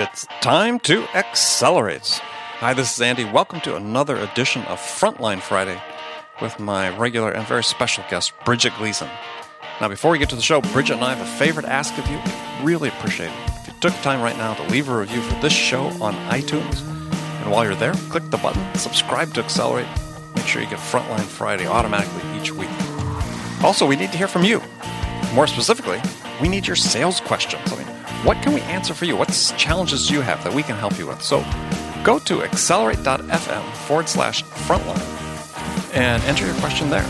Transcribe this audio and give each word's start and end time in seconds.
It's 0.00 0.26
time 0.40 0.78
to 0.80 1.02
accelerate. 1.12 2.20
Hi, 2.60 2.72
this 2.72 2.94
is 2.94 3.00
Andy. 3.00 3.24
Welcome 3.24 3.60
to 3.62 3.74
another 3.74 4.16
edition 4.16 4.62
of 4.66 4.78
Frontline 4.78 5.40
Friday 5.40 5.82
with 6.40 6.60
my 6.60 6.96
regular 6.96 7.32
and 7.32 7.44
very 7.44 7.64
special 7.64 8.04
guest, 8.08 8.32
Bridget 8.44 8.74
Gleason. 8.78 9.08
Now, 9.80 9.88
before 9.88 10.12
we 10.12 10.18
get 10.18 10.28
to 10.30 10.36
the 10.36 10.40
show, 10.40 10.60
Bridget 10.60 10.94
and 10.94 11.02
I 11.02 11.14
have 11.14 11.26
a 11.26 11.36
favor 11.36 11.62
to 11.62 11.68
ask 11.68 11.98
of 11.98 12.06
you. 12.06 12.20
Really 12.64 12.90
appreciate 12.90 13.32
it. 13.32 13.50
If 13.56 13.66
you 13.66 13.74
took 13.80 13.92
time 14.02 14.22
right 14.22 14.36
now 14.36 14.54
to 14.54 14.62
leave 14.70 14.88
a 14.88 14.96
review 14.96 15.20
for 15.20 15.34
this 15.40 15.52
show 15.52 15.86
on 16.00 16.14
iTunes, 16.30 16.80
and 17.42 17.50
while 17.50 17.64
you're 17.64 17.74
there, 17.74 17.94
click 18.08 18.30
the 18.30 18.36
button, 18.36 18.62
subscribe 18.76 19.34
to 19.34 19.42
Accelerate. 19.42 19.88
Make 20.36 20.46
sure 20.46 20.62
you 20.62 20.70
get 20.70 20.78
Frontline 20.78 21.22
Friday 21.22 21.66
automatically 21.66 22.22
each 22.38 22.52
week. 22.52 22.70
Also, 23.64 23.84
we 23.84 23.96
need 23.96 24.12
to 24.12 24.18
hear 24.18 24.28
from 24.28 24.44
you. 24.44 24.62
More 25.34 25.46
specifically, 25.46 26.00
we 26.40 26.48
need 26.48 26.66
your 26.66 26.76
sales 26.76 27.20
questions. 27.20 27.70
I 27.72 27.76
mean, 27.76 27.86
what 28.24 28.42
can 28.42 28.54
we 28.54 28.60
answer 28.62 28.94
for 28.94 29.04
you? 29.04 29.16
What 29.16 29.28
challenges 29.56 30.08
do 30.08 30.14
you 30.14 30.20
have 30.22 30.42
that 30.44 30.52
we 30.54 30.62
can 30.62 30.76
help 30.76 30.98
you 30.98 31.06
with? 31.06 31.22
So 31.22 31.44
go 32.02 32.18
to 32.20 32.42
accelerate.fm 32.42 33.72
forward 33.86 34.08
slash 34.08 34.42
frontline 34.42 35.94
and 35.94 36.22
enter 36.24 36.46
your 36.46 36.54
question 36.56 36.90
there. 36.90 37.06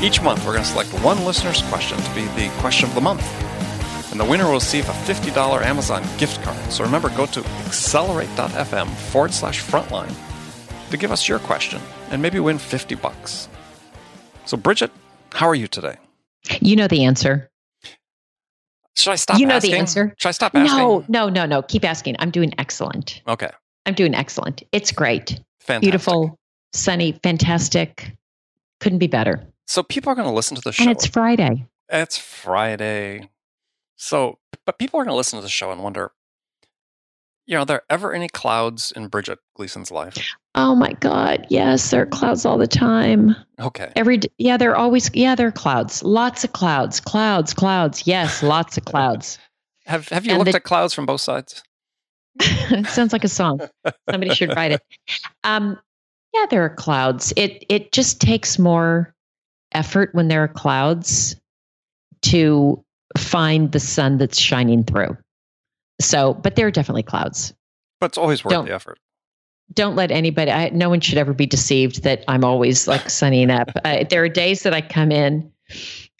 Each 0.00 0.22
month, 0.22 0.44
we're 0.44 0.52
going 0.52 0.64
to 0.64 0.70
select 0.70 0.90
one 1.04 1.24
listener's 1.24 1.62
question 1.62 1.98
to 1.98 2.14
be 2.14 2.24
the 2.28 2.48
question 2.58 2.88
of 2.88 2.94
the 2.94 3.00
month. 3.00 3.22
And 4.10 4.20
the 4.20 4.24
winner 4.24 4.46
will 4.46 4.54
receive 4.54 4.88
a 4.88 4.92
$50 4.92 5.62
Amazon 5.62 6.02
gift 6.18 6.42
card. 6.42 6.72
So 6.72 6.84
remember, 6.84 7.10
go 7.10 7.26
to 7.26 7.44
accelerate.fm 7.66 8.88
forward 8.88 9.32
slash 9.34 9.62
frontline 9.62 10.14
to 10.90 10.96
give 10.96 11.12
us 11.12 11.28
your 11.28 11.38
question 11.40 11.80
and 12.10 12.22
maybe 12.22 12.40
win 12.40 12.58
50 12.58 12.94
bucks. 12.96 13.48
So, 14.46 14.56
Bridget, 14.56 14.90
how 15.32 15.48
are 15.48 15.54
you 15.54 15.66
today? 15.66 15.96
You 16.60 16.76
know 16.76 16.88
the 16.88 17.04
answer. 17.04 17.50
Should 18.96 19.10
I 19.10 19.16
stop 19.16 19.38
You 19.38 19.46
know 19.46 19.54
asking? 19.56 19.72
the 19.72 19.78
answer. 19.78 20.14
Should 20.18 20.28
I 20.28 20.32
stop 20.32 20.54
asking? 20.54 20.76
No, 20.78 21.04
no, 21.08 21.28
no, 21.28 21.46
no. 21.46 21.62
Keep 21.62 21.84
asking. 21.84 22.16
I'm 22.18 22.30
doing 22.30 22.52
excellent. 22.58 23.22
Okay. 23.26 23.50
I'm 23.86 23.94
doing 23.94 24.14
excellent. 24.14 24.62
It's 24.72 24.92
great. 24.92 25.40
Fantastic. 25.60 25.80
Beautiful, 25.82 26.38
sunny, 26.72 27.18
fantastic. 27.22 28.12
Couldn't 28.80 28.98
be 28.98 29.06
better. 29.06 29.44
So 29.66 29.82
people 29.82 30.12
are 30.12 30.14
going 30.14 30.28
to 30.28 30.34
listen 30.34 30.54
to 30.56 30.62
the 30.62 30.72
show. 30.72 30.82
And 30.82 30.90
it's 30.92 31.06
Friday. 31.06 31.66
It's 31.88 32.18
Friday. 32.18 33.30
So, 33.96 34.38
but 34.66 34.78
people 34.78 35.00
are 35.00 35.04
going 35.04 35.12
to 35.12 35.16
listen 35.16 35.38
to 35.38 35.42
the 35.42 35.48
show 35.48 35.70
and 35.72 35.82
wonder, 35.82 36.12
you 37.46 37.54
know, 37.54 37.62
are 37.62 37.66
there 37.66 37.82
ever 37.90 38.12
any 38.12 38.28
clouds 38.28 38.92
in 38.96 39.08
Bridget 39.08 39.38
Gleason's 39.56 39.90
life? 39.90 40.16
Oh 40.54 40.74
my 40.74 40.92
God. 40.94 41.46
Yes, 41.50 41.90
there 41.90 42.02
are 42.02 42.06
clouds 42.06 42.44
all 42.46 42.56
the 42.58 42.66
time. 42.66 43.34
Okay. 43.60 43.92
Every 43.96 44.20
yeah, 44.38 44.56
there 44.56 44.70
are 44.72 44.76
always 44.76 45.10
yeah, 45.14 45.34
there 45.34 45.48
are 45.48 45.52
clouds. 45.52 46.02
Lots 46.02 46.44
of 46.44 46.52
clouds. 46.52 47.00
Clouds, 47.00 47.52
clouds. 47.52 48.06
Yes, 48.06 48.42
lots 48.42 48.76
of 48.76 48.84
clouds. 48.84 49.38
Have 49.86 50.08
Have 50.08 50.24
you 50.24 50.30
And 50.32 50.38
looked 50.38 50.52
the- 50.52 50.56
at 50.56 50.64
clouds 50.64 50.94
from 50.94 51.06
both 51.06 51.20
sides? 51.20 51.62
it 52.40 52.86
sounds 52.88 53.12
like 53.12 53.24
a 53.24 53.28
song. 53.28 53.60
Somebody 54.10 54.34
should 54.34 54.54
write 54.56 54.72
it. 54.72 54.80
Um, 55.44 55.78
yeah, 56.32 56.46
there 56.50 56.64
are 56.64 56.70
clouds. 56.74 57.32
It 57.36 57.64
it 57.68 57.92
just 57.92 58.20
takes 58.20 58.58
more 58.58 59.14
effort 59.72 60.14
when 60.14 60.28
there 60.28 60.42
are 60.42 60.48
clouds 60.48 61.36
to 62.22 62.82
find 63.18 63.70
the 63.72 63.78
sun 63.80 64.16
that's 64.18 64.40
shining 64.40 64.82
through. 64.84 65.16
So, 66.00 66.34
but 66.34 66.56
there 66.56 66.66
are 66.66 66.70
definitely 66.70 67.02
clouds. 67.02 67.54
But 68.00 68.06
it's 68.06 68.18
always 68.18 68.44
worth 68.44 68.52
Don't- 68.52 68.66
the 68.66 68.74
effort. 68.74 68.98
Don't 69.72 69.96
let 69.96 70.10
anybody. 70.10 70.50
I, 70.50 70.68
no 70.68 70.90
one 70.90 71.00
should 71.00 71.16
ever 71.16 71.32
be 71.32 71.46
deceived 71.46 72.02
that 72.02 72.22
I'm 72.28 72.44
always 72.44 72.86
like 72.86 73.08
sunning 73.08 73.50
up. 73.50 73.70
Uh, 73.84 74.04
there 74.08 74.22
are 74.22 74.28
days 74.28 74.62
that 74.62 74.74
I 74.74 74.82
come 74.82 75.10
in. 75.10 75.50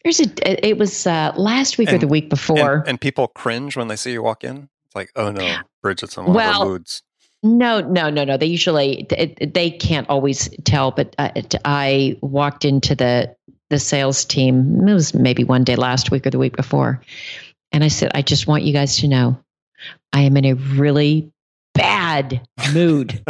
There's 0.03 0.19
a. 0.19 0.67
It 0.67 0.77
was 0.79 1.05
uh, 1.05 1.31
last 1.35 1.77
week 1.77 1.91
or 1.93 1.99
the 1.99 2.07
week 2.07 2.29
before. 2.29 2.77
And, 2.77 2.87
and 2.89 3.01
people 3.01 3.27
cringe 3.27 3.77
when 3.77 3.87
they 3.87 3.95
see 3.95 4.11
you 4.13 4.23
walk 4.23 4.43
in. 4.43 4.67
It's 4.87 4.95
like, 4.95 5.11
oh 5.15 5.31
no, 5.31 5.57
Bridget's 5.83 6.17
in 6.17 6.23
one 6.23 6.31
of 6.31 6.35
Well, 6.35 6.59
her 6.61 6.65
moods. 6.65 7.03
No, 7.43 7.81
no, 7.81 8.09
no, 8.09 8.23
no. 8.23 8.37
They 8.37 8.47
usually 8.47 9.07
they 9.39 9.69
can't 9.69 10.09
always 10.09 10.49
tell. 10.63 10.89
But 10.91 11.15
uh, 11.19 11.29
I 11.63 12.17
walked 12.21 12.65
into 12.65 12.95
the 12.95 13.35
the 13.69 13.79
sales 13.79 14.25
team. 14.25 14.87
It 14.87 14.93
was 14.93 15.13
maybe 15.13 15.43
one 15.43 15.63
day 15.63 15.75
last 15.75 16.09
week 16.09 16.25
or 16.25 16.31
the 16.31 16.39
week 16.39 16.55
before, 16.55 17.01
and 17.71 17.83
I 17.83 17.89
said, 17.89 18.11
"I 18.15 18.23
just 18.23 18.47
want 18.47 18.63
you 18.63 18.73
guys 18.73 18.97
to 18.97 19.07
know, 19.07 19.39
I 20.13 20.21
am 20.21 20.37
in 20.37 20.45
a 20.45 20.53
really 20.53 21.31
bad 21.73 22.41
mood." 22.73 23.23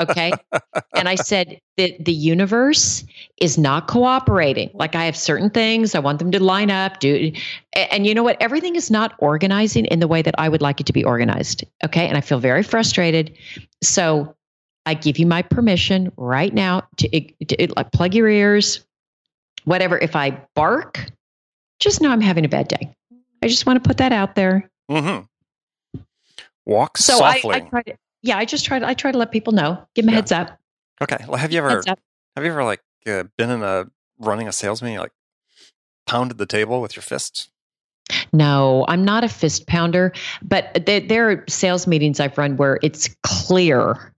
Okay, 0.00 0.32
and 0.94 1.08
I 1.08 1.14
said 1.14 1.60
that 1.76 2.04
the 2.04 2.12
universe 2.12 3.04
is 3.40 3.58
not 3.58 3.88
cooperating. 3.88 4.70
Like 4.74 4.94
I 4.94 5.04
have 5.04 5.16
certain 5.16 5.50
things 5.50 5.94
I 5.94 5.98
want 5.98 6.18
them 6.18 6.30
to 6.32 6.42
line 6.42 6.70
up. 6.70 7.00
Do 7.00 7.32
and 7.74 8.06
you 8.06 8.14
know 8.14 8.22
what? 8.22 8.36
Everything 8.40 8.76
is 8.76 8.90
not 8.90 9.14
organizing 9.18 9.86
in 9.86 10.00
the 10.00 10.08
way 10.08 10.22
that 10.22 10.34
I 10.38 10.48
would 10.48 10.62
like 10.62 10.80
it 10.80 10.86
to 10.86 10.92
be 10.92 11.04
organized. 11.04 11.64
Okay. 11.84 12.06
And 12.06 12.16
I 12.16 12.20
feel 12.20 12.38
very 12.38 12.62
frustrated. 12.62 13.36
So 13.82 14.34
I 14.86 14.94
give 14.94 15.18
you 15.18 15.26
my 15.26 15.42
permission 15.42 16.12
right 16.16 16.52
now 16.52 16.86
to, 16.98 17.08
to, 17.08 17.72
like, 17.76 17.92
plug 17.92 18.14
your 18.14 18.28
ears, 18.28 18.84
whatever. 19.64 19.98
If 19.98 20.14
I 20.14 20.38
bark, 20.54 21.10
just 21.80 22.00
know 22.00 22.10
I'm 22.10 22.20
having 22.20 22.44
a 22.44 22.48
bad 22.48 22.68
day. 22.68 22.94
I 23.42 23.48
just 23.48 23.66
want 23.66 23.82
to 23.82 23.86
put 23.86 23.96
that 23.98 24.12
out 24.12 24.34
there. 24.34 24.70
Mm-hmm. 24.90 25.24
Walk 26.66 26.98
So 26.98 27.22
I, 27.22 27.32
softly. 27.34 27.56
I 27.56 27.60
try 27.60 27.82
to, 27.82 27.94
yeah, 28.22 28.38
I 28.38 28.44
just 28.44 28.64
try 28.64 28.78
to, 28.78 28.86
I 28.86 28.94
try 28.94 29.12
to 29.12 29.18
let 29.18 29.30
people 29.32 29.52
know, 29.52 29.86
give 29.94 30.04
them 30.04 30.10
a 30.10 30.12
Yeah. 30.12 30.16
heads 30.18 30.32
up, 30.32 30.58
okay. 31.02 31.18
Well, 31.28 31.36
have 31.36 31.52
you 31.52 31.58
ever 31.58 31.82
have 32.36 32.44
you 32.44 32.50
ever 32.50 32.64
like 32.64 32.80
uh, 33.06 33.24
been 33.36 33.50
in 33.50 33.62
a 33.62 33.86
running 34.18 34.48
a 34.48 34.52
sales 34.52 34.82
meeting 34.82 34.98
like 34.98 35.12
pounded 36.06 36.38
the 36.38 36.46
table 36.46 36.80
with 36.80 36.96
your 36.96 37.02
fists? 37.02 37.48
No, 38.32 38.84
I'm 38.88 39.04
not 39.04 39.24
a 39.24 39.28
fist 39.28 39.66
pounder, 39.66 40.12
but 40.42 40.84
there, 40.86 41.00
there 41.00 41.30
are 41.30 41.44
sales 41.48 41.86
meetings 41.86 42.20
I've 42.20 42.36
run 42.36 42.56
where 42.56 42.78
it's 42.82 43.08
clear. 43.22 44.12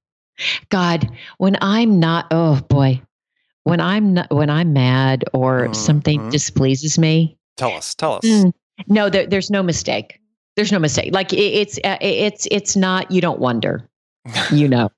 God, 0.71 1.09
when 1.39 1.57
I'm 1.61 1.99
not, 2.01 2.27
oh 2.31 2.61
boy, 2.69 3.01
when 3.65 3.81
I'm 3.81 4.15
not, 4.15 4.31
when 4.33 4.51
I'm 4.51 4.73
mad 4.73 5.25
or 5.33 5.73
something 5.73 6.21
Mhm. 6.21 6.31
displeases 6.31 6.99
me, 6.99 7.39
Tell 7.57 7.73
us. 7.73 7.95
Tell 7.95 8.15
us. 8.15 8.25
mm, 8.25 8.53
no, 8.89 9.09
there, 9.09 9.27
there's 9.27 9.51
no 9.51 9.63
mistake. 9.63 10.21
There's 10.57 10.73
no 10.73 10.79
mistake. 10.79 11.13
Like 11.13 11.33
it, 11.33 11.39
it's, 11.39 11.79
uh, 11.85 11.99
it's, 12.01 12.49
it's 12.51 12.77
not. 12.77 13.11
You 13.11 13.21
don't 13.21 13.39
wonder. 13.39 13.89
You 14.51 14.69
know. 14.69 14.91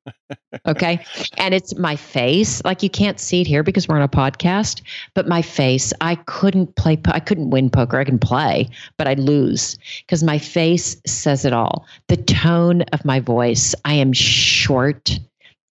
okay. 0.66 1.04
And 1.36 1.54
it's 1.54 1.76
my 1.76 1.96
face. 1.96 2.64
Like 2.64 2.82
you 2.82 2.90
can't 2.90 3.20
see 3.20 3.42
it 3.42 3.46
here 3.46 3.62
because 3.62 3.88
we're 3.88 3.96
on 3.96 4.02
a 4.02 4.08
podcast, 4.08 4.82
but 5.14 5.28
my 5.28 5.42
face, 5.42 5.92
I 6.00 6.14
couldn't 6.14 6.76
play, 6.76 6.96
po- 6.96 7.12
I 7.14 7.20
couldn't 7.20 7.50
win 7.50 7.70
poker. 7.70 7.98
I 7.98 8.04
can 8.04 8.18
play, 8.18 8.68
but 8.96 9.08
I 9.08 9.14
lose 9.14 9.78
because 10.06 10.22
my 10.22 10.38
face 10.38 10.96
says 11.06 11.44
it 11.44 11.52
all. 11.52 11.86
The 12.08 12.16
tone 12.16 12.82
of 12.92 13.04
my 13.04 13.20
voice, 13.20 13.74
I 13.84 13.94
am 13.94 14.12
short, 14.12 15.18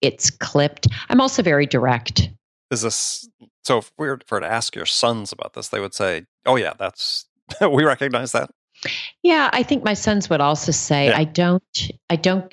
it's 0.03 0.31
clipped. 0.31 0.89
I'm 1.09 1.21
also 1.21 1.43
very 1.43 1.67
direct. 1.67 2.31
Is 2.71 2.83
this 2.83 3.29
so? 3.65 3.79
If 3.79 3.93
we 3.97 4.09
were 4.09 4.21
for 4.27 4.41
to 4.41 4.47
ask 4.47 4.75
your 4.75 4.87
sons 4.87 5.33
about 5.33 5.55
this, 5.55 5.69
they 5.69 5.81
would 5.81 5.95
say, 5.95 6.25
"Oh 6.45 6.57
yeah, 6.57 6.75
that's 6.77 7.27
we 7.61 7.85
recognize 7.85 8.33
that." 8.33 8.51
Yeah, 9.23 9.51
I 9.53 9.63
think 9.63 9.85
my 9.85 9.95
sons 9.95 10.31
would 10.31 10.41
also 10.41 10.73
say, 10.73 11.07
Yeah. 11.07 11.19
I 11.19 11.25
don't, 11.25 11.91
I 12.11 12.17
don't 12.17 12.53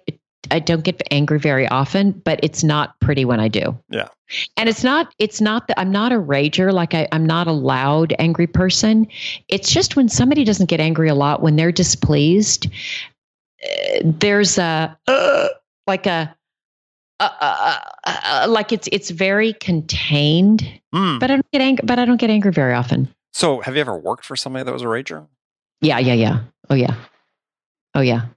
I 0.51 0.59
don't 0.59 0.83
get 0.83 1.01
angry 1.09 1.39
very 1.39 1.67
often, 1.67 2.11
but 2.11 2.39
it's 2.43 2.63
not 2.63 2.99
pretty 2.99 3.25
when 3.25 3.39
I 3.39 3.47
do. 3.47 3.77
Yeah. 3.89 4.09
And 4.57 4.67
it's 4.67 4.83
not 4.83 5.13
it's 5.19 5.39
not 5.39 5.67
that 5.67 5.79
I'm 5.79 5.91
not 5.91 6.11
a 6.11 6.17
rager, 6.17 6.73
like 6.73 6.93
I, 6.93 7.07
I'm 7.11 7.25
not 7.25 7.47
a 7.47 7.51
loud 7.51 8.13
angry 8.19 8.47
person. 8.47 9.07
It's 9.47 9.71
just 9.71 9.95
when 9.95 10.09
somebody 10.09 10.43
doesn't 10.43 10.67
get 10.67 10.79
angry 10.79 11.07
a 11.07 11.15
lot, 11.15 11.41
when 11.41 11.55
they're 11.55 11.71
displeased, 11.71 12.67
uh, 13.63 13.99
there's 14.03 14.57
a 14.57 14.97
uh, 15.07 15.47
like 15.87 16.05
a 16.05 16.35
uh, 17.19 17.29
uh, 17.39 17.79
uh, 18.05 18.45
like 18.49 18.71
it's 18.71 18.89
it's 18.91 19.11
very 19.11 19.53
contained. 19.53 20.67
Mm. 20.93 21.19
But 21.19 21.31
I 21.31 21.35
don't 21.35 21.51
get 21.51 21.61
angry. 21.61 21.85
But 21.85 21.99
I 21.99 22.05
don't 22.05 22.19
get 22.19 22.29
angry 22.29 22.51
very 22.51 22.73
often. 22.73 23.13
So, 23.33 23.61
have 23.61 23.75
you 23.75 23.81
ever 23.81 23.97
worked 23.97 24.25
for 24.25 24.35
somebody 24.35 24.63
that 24.63 24.73
was 24.73 24.83
a 24.83 24.87
rager? 24.87 25.27
Yeah, 25.83 25.99
yeah, 25.99 26.13
yeah. 26.13 26.39
Oh 26.69 26.75
yeah, 26.75 26.95
oh 27.93 28.01
yeah. 28.01 28.27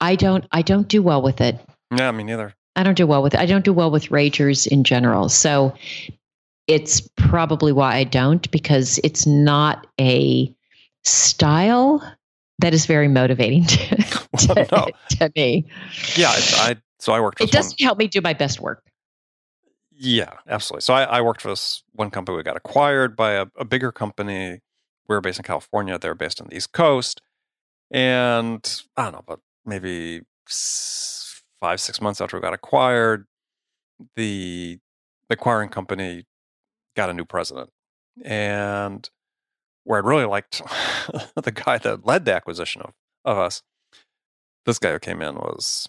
I 0.00 0.14
don't 0.16 0.46
I 0.52 0.62
don't 0.62 0.88
do 0.88 1.02
well 1.02 1.22
with 1.22 1.40
it. 1.40 1.58
Yeah, 1.94 2.10
me 2.12 2.22
neither. 2.24 2.54
I 2.76 2.82
don't 2.82 2.96
do 2.96 3.06
well 3.06 3.22
with 3.22 3.34
it. 3.34 3.40
I 3.40 3.46
don't 3.46 3.64
do 3.64 3.72
well 3.72 3.90
with 3.90 4.08
ragers 4.08 4.66
in 4.66 4.84
general. 4.84 5.28
So 5.28 5.74
it's 6.66 7.00
probably 7.16 7.72
why 7.72 7.96
I 7.96 8.04
don't 8.04 8.50
because 8.50 8.98
it's 9.04 9.26
not 9.26 9.86
a 10.00 10.52
style 11.04 12.02
that 12.60 12.72
is 12.72 12.86
very 12.86 13.08
motivating 13.08 13.64
to, 13.66 14.04
oh, 14.50 14.54
Well, 14.54 14.66
no. 14.72 14.88
to 15.18 15.32
me. 15.36 15.66
Yeah, 16.16 16.30
I, 16.30 16.70
I 16.70 16.76
so 17.00 17.12
I 17.12 17.20
worked. 17.20 17.38
For 17.38 17.44
It 17.44 17.50
doesn't 17.50 17.80
help 17.80 17.98
me 17.98 18.06
do 18.06 18.20
my 18.20 18.34
best 18.34 18.60
work. 18.60 18.84
Yeah, 19.90 20.32
absolutely. 20.48 20.82
So 20.82 20.94
I, 20.94 21.04
I 21.04 21.20
worked 21.22 21.42
for 21.42 21.48
this 21.48 21.82
one 21.92 22.10
company. 22.10 22.36
We 22.36 22.42
got 22.42 22.56
acquired 22.56 23.16
by 23.16 23.32
a, 23.32 23.46
a 23.56 23.64
bigger 23.64 23.92
company. 23.92 24.60
We 25.08 25.14
were 25.14 25.20
based 25.20 25.38
in 25.38 25.44
California. 25.44 25.98
They 25.98 26.08
were 26.08 26.14
based 26.14 26.40
on 26.40 26.48
the 26.48 26.56
East 26.56 26.72
Coast. 26.72 27.20
And 27.90 28.82
I 28.96 29.04
don't 29.04 29.12
know, 29.12 29.24
but 29.26 29.40
maybe 29.64 30.22
five, 31.60 31.80
six 31.80 32.00
months 32.00 32.20
after 32.20 32.36
we 32.36 32.40
got 32.40 32.54
acquired, 32.54 33.26
the 34.16 34.78
acquiring 35.30 35.68
company 35.68 36.24
got 36.96 37.10
a 37.10 37.14
new 37.14 37.24
president. 37.24 37.70
And 38.24 39.08
where 39.84 40.02
I 40.02 40.06
really 40.06 40.24
liked 40.24 40.62
the 41.42 41.52
guy 41.52 41.78
that 41.78 42.06
led 42.06 42.24
the 42.24 42.34
acquisition 42.34 42.82
of, 42.82 42.92
of 43.24 43.38
us, 43.38 43.62
this 44.64 44.78
guy 44.78 44.92
who 44.92 44.98
came 44.98 45.20
in 45.20 45.34
was 45.34 45.88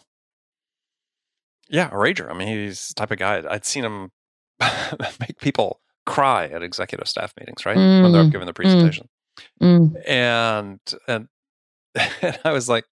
yeah, 1.70 1.88
a 1.88 1.94
rager. 1.94 2.30
I 2.30 2.34
mean, 2.34 2.48
he's 2.48 2.90
the 2.90 2.94
type 2.96 3.12
of 3.12 3.18
guy 3.18 3.44
I'd 3.50 3.66
seen 3.66 3.84
him 3.84 4.12
make 5.20 5.40
people 5.40 5.80
cry 6.06 6.46
at 6.48 6.64
executive 6.64 7.08
staff 7.08 7.34
meetings, 7.40 7.66
right? 7.66 7.82
When 8.00 8.12
they're 8.12 8.26
Mm, 8.26 8.32
giving 8.32 8.48
the 8.48 8.54
presentation. 8.54 9.10
Mm, 9.62 9.96
And, 10.08 10.80
and 11.08 11.28
and 12.22 12.40
I 12.46 12.52
was 12.54 12.70
like, 12.70 12.86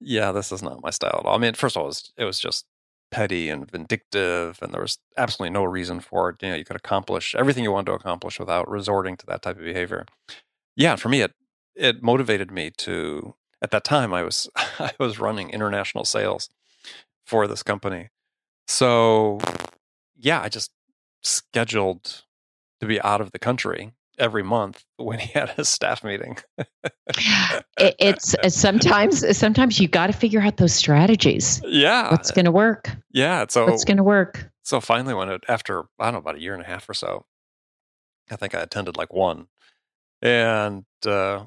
yeah, 0.00 0.32
this 0.32 0.52
is 0.52 0.62
not 0.62 0.82
my 0.82 0.90
style 0.90 1.18
at 1.20 1.26
all. 1.26 1.34
I 1.34 1.38
mean, 1.38 1.54
first 1.54 1.76
of 1.76 1.80
all, 1.80 1.86
it 1.86 1.88
was, 1.88 2.12
it 2.18 2.24
was 2.24 2.40
just 2.40 2.66
petty 3.10 3.48
and 3.50 3.70
vindictive, 3.70 4.58
and 4.62 4.72
there 4.72 4.82
was 4.82 4.98
absolutely 5.16 5.52
no 5.52 5.64
reason 5.64 6.00
for 6.00 6.30
it. 6.30 6.36
You 6.42 6.50
know, 6.50 6.56
you 6.56 6.64
could 6.64 6.76
accomplish 6.76 7.34
everything 7.34 7.64
you 7.64 7.72
wanted 7.72 7.86
to 7.86 7.92
accomplish 7.92 8.38
without 8.40 8.68
resorting 8.70 9.16
to 9.18 9.26
that 9.26 9.42
type 9.42 9.56
of 9.58 9.64
behavior. 9.64 10.06
Yeah, 10.76 10.96
for 10.96 11.08
me, 11.08 11.22
it 11.22 11.32
it 11.76 12.02
motivated 12.02 12.50
me 12.50 12.70
to. 12.78 13.34
At 13.62 13.70
that 13.72 13.84
time, 13.84 14.12
I 14.14 14.22
was 14.22 14.48
I 14.56 14.92
was 14.98 15.18
running 15.20 15.50
international 15.50 16.04
sales 16.04 16.48
for 17.26 17.46
this 17.46 17.62
company, 17.62 18.10
so 18.68 19.40
yeah, 20.16 20.40
I 20.42 20.48
just 20.48 20.70
scheduled 21.22 22.24
to 22.80 22.86
be 22.86 23.00
out 23.00 23.20
of 23.20 23.32
the 23.32 23.38
country 23.38 23.92
every 24.18 24.42
month 24.42 24.84
when 24.96 25.18
he 25.18 25.28
had 25.32 25.50
his 25.50 25.68
staff 25.68 26.04
meeting. 26.04 26.36
it, 27.78 27.94
it's 27.98 28.34
uh, 28.34 28.48
sometimes 28.48 29.36
sometimes 29.36 29.80
you 29.80 29.88
got 29.88 30.08
to 30.08 30.12
figure 30.12 30.40
out 30.40 30.56
those 30.56 30.74
strategies. 30.74 31.60
yeah, 31.64 32.10
What's 32.10 32.30
going 32.30 32.44
to 32.44 32.50
work? 32.52 32.90
yeah. 33.12 33.46
So 33.48 33.66
What's 33.66 33.84
going 33.84 33.96
to 33.96 34.02
work? 34.02 34.48
So 34.64 34.80
finally, 34.80 35.14
when 35.14 35.28
it 35.28 35.44
after 35.48 35.84
I 35.98 36.04
don't 36.06 36.14
know 36.14 36.18
about 36.18 36.36
a 36.36 36.40
year 36.40 36.54
and 36.54 36.62
a 36.62 36.66
half 36.66 36.88
or 36.88 36.94
so, 36.94 37.24
I 38.30 38.36
think 38.36 38.54
I 38.54 38.60
attended 38.60 38.96
like 38.96 39.12
one, 39.12 39.48
and 40.20 40.84
uh, 41.04 41.44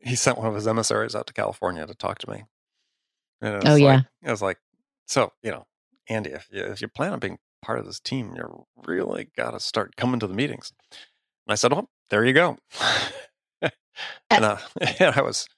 he 0.00 0.14
sent 0.14 0.38
one 0.38 0.46
of 0.48 0.54
his 0.54 0.66
emissaries 0.66 1.14
out 1.14 1.26
to 1.28 1.32
California 1.32 1.86
to 1.86 1.94
talk 1.94 2.18
to 2.18 2.30
me. 2.30 2.44
And 3.40 3.54
it 3.56 3.64
Oh, 3.66 3.72
was 3.72 3.80
yeah. 3.80 3.86
like, 3.96 4.04
it 4.22 4.30
was 4.30 4.42
like, 4.42 4.58
so 5.06 5.32
you 5.42 5.50
know, 5.50 5.66
Andy, 6.08 6.30
if 6.30 6.48
you 6.50 6.62
if 6.64 6.82
you 6.82 6.88
plan 6.88 7.12
on 7.14 7.18
being 7.18 7.38
part 7.64 7.78
of 7.78 7.86
this 7.86 8.00
team, 8.00 8.34
you 8.36 8.66
really 8.86 9.28
got 9.36 9.52
to 9.52 9.60
start 9.60 9.96
coming 9.96 10.20
to 10.20 10.26
the 10.26 10.34
meetings. 10.34 10.72
And 11.46 11.52
I 11.52 11.56
said, 11.56 11.72
well, 11.72 11.88
there 12.10 12.24
you 12.24 12.32
go. 12.32 12.58
and, 14.30 14.44
uh, 14.44 14.58
and 14.98 15.14
I 15.14 15.22
was, 15.22 15.48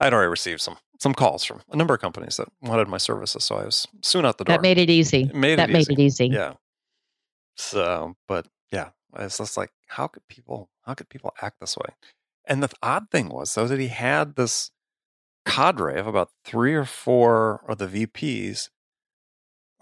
I'd 0.00 0.12
already 0.12 0.28
received 0.28 0.60
some 0.60 0.76
some 1.00 1.14
calls 1.14 1.44
from 1.44 1.60
a 1.70 1.76
number 1.76 1.94
of 1.94 2.00
companies 2.00 2.38
that 2.38 2.48
wanted 2.60 2.88
my 2.88 2.98
services, 2.98 3.44
so 3.44 3.54
I 3.54 3.64
was 3.64 3.86
soon 4.02 4.26
out 4.26 4.38
the 4.38 4.44
door. 4.44 4.56
That 4.56 4.62
made 4.62 4.78
it 4.78 4.90
easy. 4.90 5.22
It 5.22 5.34
made 5.34 5.58
that 5.58 5.70
it 5.70 5.72
made 5.72 5.82
easy. 5.82 5.92
it 5.92 5.98
easy. 6.00 6.26
Yeah. 6.26 6.54
So, 7.56 8.16
but 8.26 8.48
yeah, 8.72 8.90
it's 9.16 9.38
just 9.38 9.56
like, 9.56 9.70
how 9.86 10.08
could 10.08 10.26
people, 10.28 10.70
how 10.82 10.94
could 10.94 11.08
people 11.08 11.32
act 11.40 11.60
this 11.60 11.76
way? 11.76 11.94
And 12.44 12.62
the 12.62 12.70
odd 12.82 13.10
thing 13.10 13.28
was, 13.28 13.54
though, 13.54 13.68
that 13.68 13.78
he 13.78 13.88
had 13.88 14.34
this 14.34 14.72
cadre 15.46 15.98
of 15.98 16.06
about 16.06 16.30
three 16.44 16.74
or 16.74 16.84
four 16.84 17.64
of 17.68 17.78
the 17.78 17.86
VPs 17.86 18.70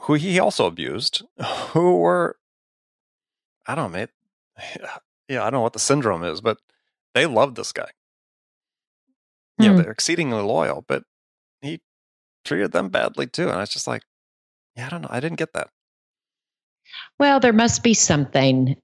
who 0.00 0.14
he 0.14 0.38
also 0.38 0.66
abused, 0.66 1.22
who 1.70 1.98
were, 1.98 2.36
I 3.66 3.74
don't 3.74 3.92
know, 3.92 3.98
mate. 3.98 4.10
Yeah, 5.28 5.40
I 5.40 5.46
don't 5.46 5.54
know 5.54 5.62
what 5.62 5.72
the 5.72 5.80
syndrome 5.80 6.22
is, 6.22 6.40
but 6.40 6.58
they 7.12 7.26
loved 7.26 7.56
this 7.56 7.72
guy. 7.72 7.88
Know, 9.58 9.72
Hmm. 9.72 9.76
they're 9.78 9.90
exceedingly 9.90 10.40
loyal, 10.40 10.84
but 10.86 11.02
he 11.62 11.80
treated 12.44 12.70
them 12.70 12.90
badly 12.90 13.26
too. 13.26 13.48
And 13.48 13.56
I 13.56 13.60
was 13.62 13.70
just 13.70 13.88
like, 13.88 14.02
yeah, 14.76 14.86
I 14.86 14.90
don't 14.90 15.02
know. 15.02 15.08
I 15.10 15.18
didn't 15.18 15.38
get 15.38 15.52
that. 15.54 15.70
Well, 17.18 17.40
there 17.40 17.52
must 17.52 17.82
be 17.82 17.92
something. 17.92 18.76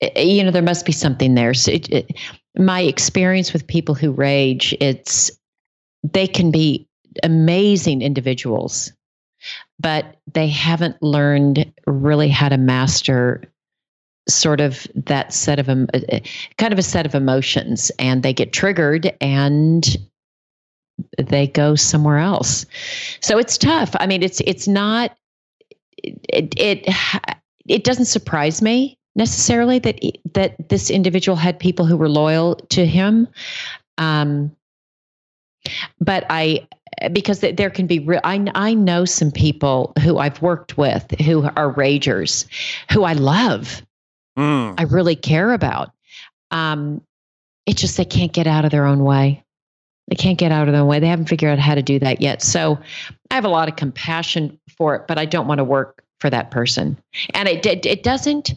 eh, 0.00 0.20
You 0.22 0.42
know, 0.42 0.50
there 0.50 0.62
must 0.62 0.84
be 0.84 0.90
something 0.90 1.34
there. 1.36 1.54
So 1.54 1.70
it, 1.70 1.88
it, 1.92 2.10
my 2.58 2.80
experience 2.80 3.52
with 3.52 3.64
people 3.68 3.94
who 3.94 4.10
rage, 4.10 4.74
it's 4.80 5.30
they 6.02 6.26
can 6.26 6.50
be 6.50 6.88
amazing 7.22 8.02
individuals, 8.02 8.92
but 9.82 10.16
they 10.32 10.48
haven't 10.48 11.02
learned 11.02 11.72
really 11.86 12.28
how 12.28 12.48
to 12.48 12.56
master 12.56 13.42
sort 14.28 14.60
of 14.60 14.86
that 14.94 15.32
set 15.32 15.58
of 15.58 15.68
em- 15.68 15.88
eh, 15.92 16.20
kind 16.56 16.72
of 16.72 16.78
a 16.78 16.82
set 16.82 17.04
of 17.04 17.14
emotions, 17.14 17.90
and 17.98 18.22
they 18.22 18.32
get 18.32 18.52
triggered 18.52 19.12
and 19.20 19.96
they 21.18 21.48
go 21.48 21.74
somewhere 21.74 22.18
else. 22.18 22.64
So 23.20 23.38
it's 23.38 23.58
tough. 23.58 23.94
I 23.98 24.06
mean, 24.06 24.22
it's 24.22 24.40
it's 24.42 24.68
not 24.68 25.16
it 26.02 26.54
it 26.56 26.88
it 27.66 27.84
doesn't 27.84 28.06
surprise 28.06 28.62
me 28.62 28.98
necessarily 29.14 29.78
that 29.80 30.00
that 30.34 30.68
this 30.68 30.90
individual 30.90 31.36
had 31.36 31.58
people 31.58 31.86
who 31.86 31.96
were 31.96 32.08
loyal 32.08 32.56
to 32.70 32.86
him 32.86 33.28
um 33.98 34.54
but 36.00 36.24
i 36.30 36.66
because 37.12 37.40
there 37.40 37.70
can 37.70 37.86
be 37.86 37.98
re- 38.00 38.20
I, 38.22 38.46
I 38.54 38.74
know 38.74 39.04
some 39.04 39.30
people 39.30 39.92
who 40.02 40.18
i've 40.18 40.40
worked 40.42 40.76
with 40.76 41.10
who 41.20 41.44
are 41.44 41.72
ragers 41.74 42.46
who 42.92 43.04
i 43.04 43.12
love 43.12 43.82
Mm. 44.38 44.74
i 44.78 44.84
really 44.84 45.14
care 45.16 45.52
about. 45.52 45.90
Um 46.50 47.02
it's 47.66 47.82
just 47.82 47.98
they 47.98 48.04
can't 48.06 48.32
get 48.32 48.46
out 48.46 48.64
of 48.64 48.70
their 48.70 48.86
own 48.86 49.04
way. 49.04 49.44
They 50.08 50.16
can't 50.16 50.38
get 50.38 50.50
out 50.50 50.68
of 50.68 50.72
their 50.72 50.80
own 50.80 50.88
way. 50.88 51.00
They 51.00 51.06
haven't 51.06 51.28
figured 51.28 51.52
out 51.52 51.58
how 51.58 51.74
to 51.74 51.82
do 51.82 51.98
that 51.98 52.22
yet. 52.22 52.40
So 52.42 52.78
i 53.30 53.34
have 53.34 53.44
a 53.44 53.48
lot 53.48 53.68
of 53.68 53.76
compassion 53.76 54.58
for 54.76 54.94
it 54.94 55.06
but 55.06 55.18
i 55.18 55.26
don't 55.26 55.46
want 55.46 55.58
to 55.58 55.64
work 55.64 56.02
for 56.20 56.30
that 56.30 56.50
person. 56.50 56.96
And 57.34 57.46
it 57.46 57.66
it, 57.66 57.84
it 57.84 58.02
doesn't 58.02 58.54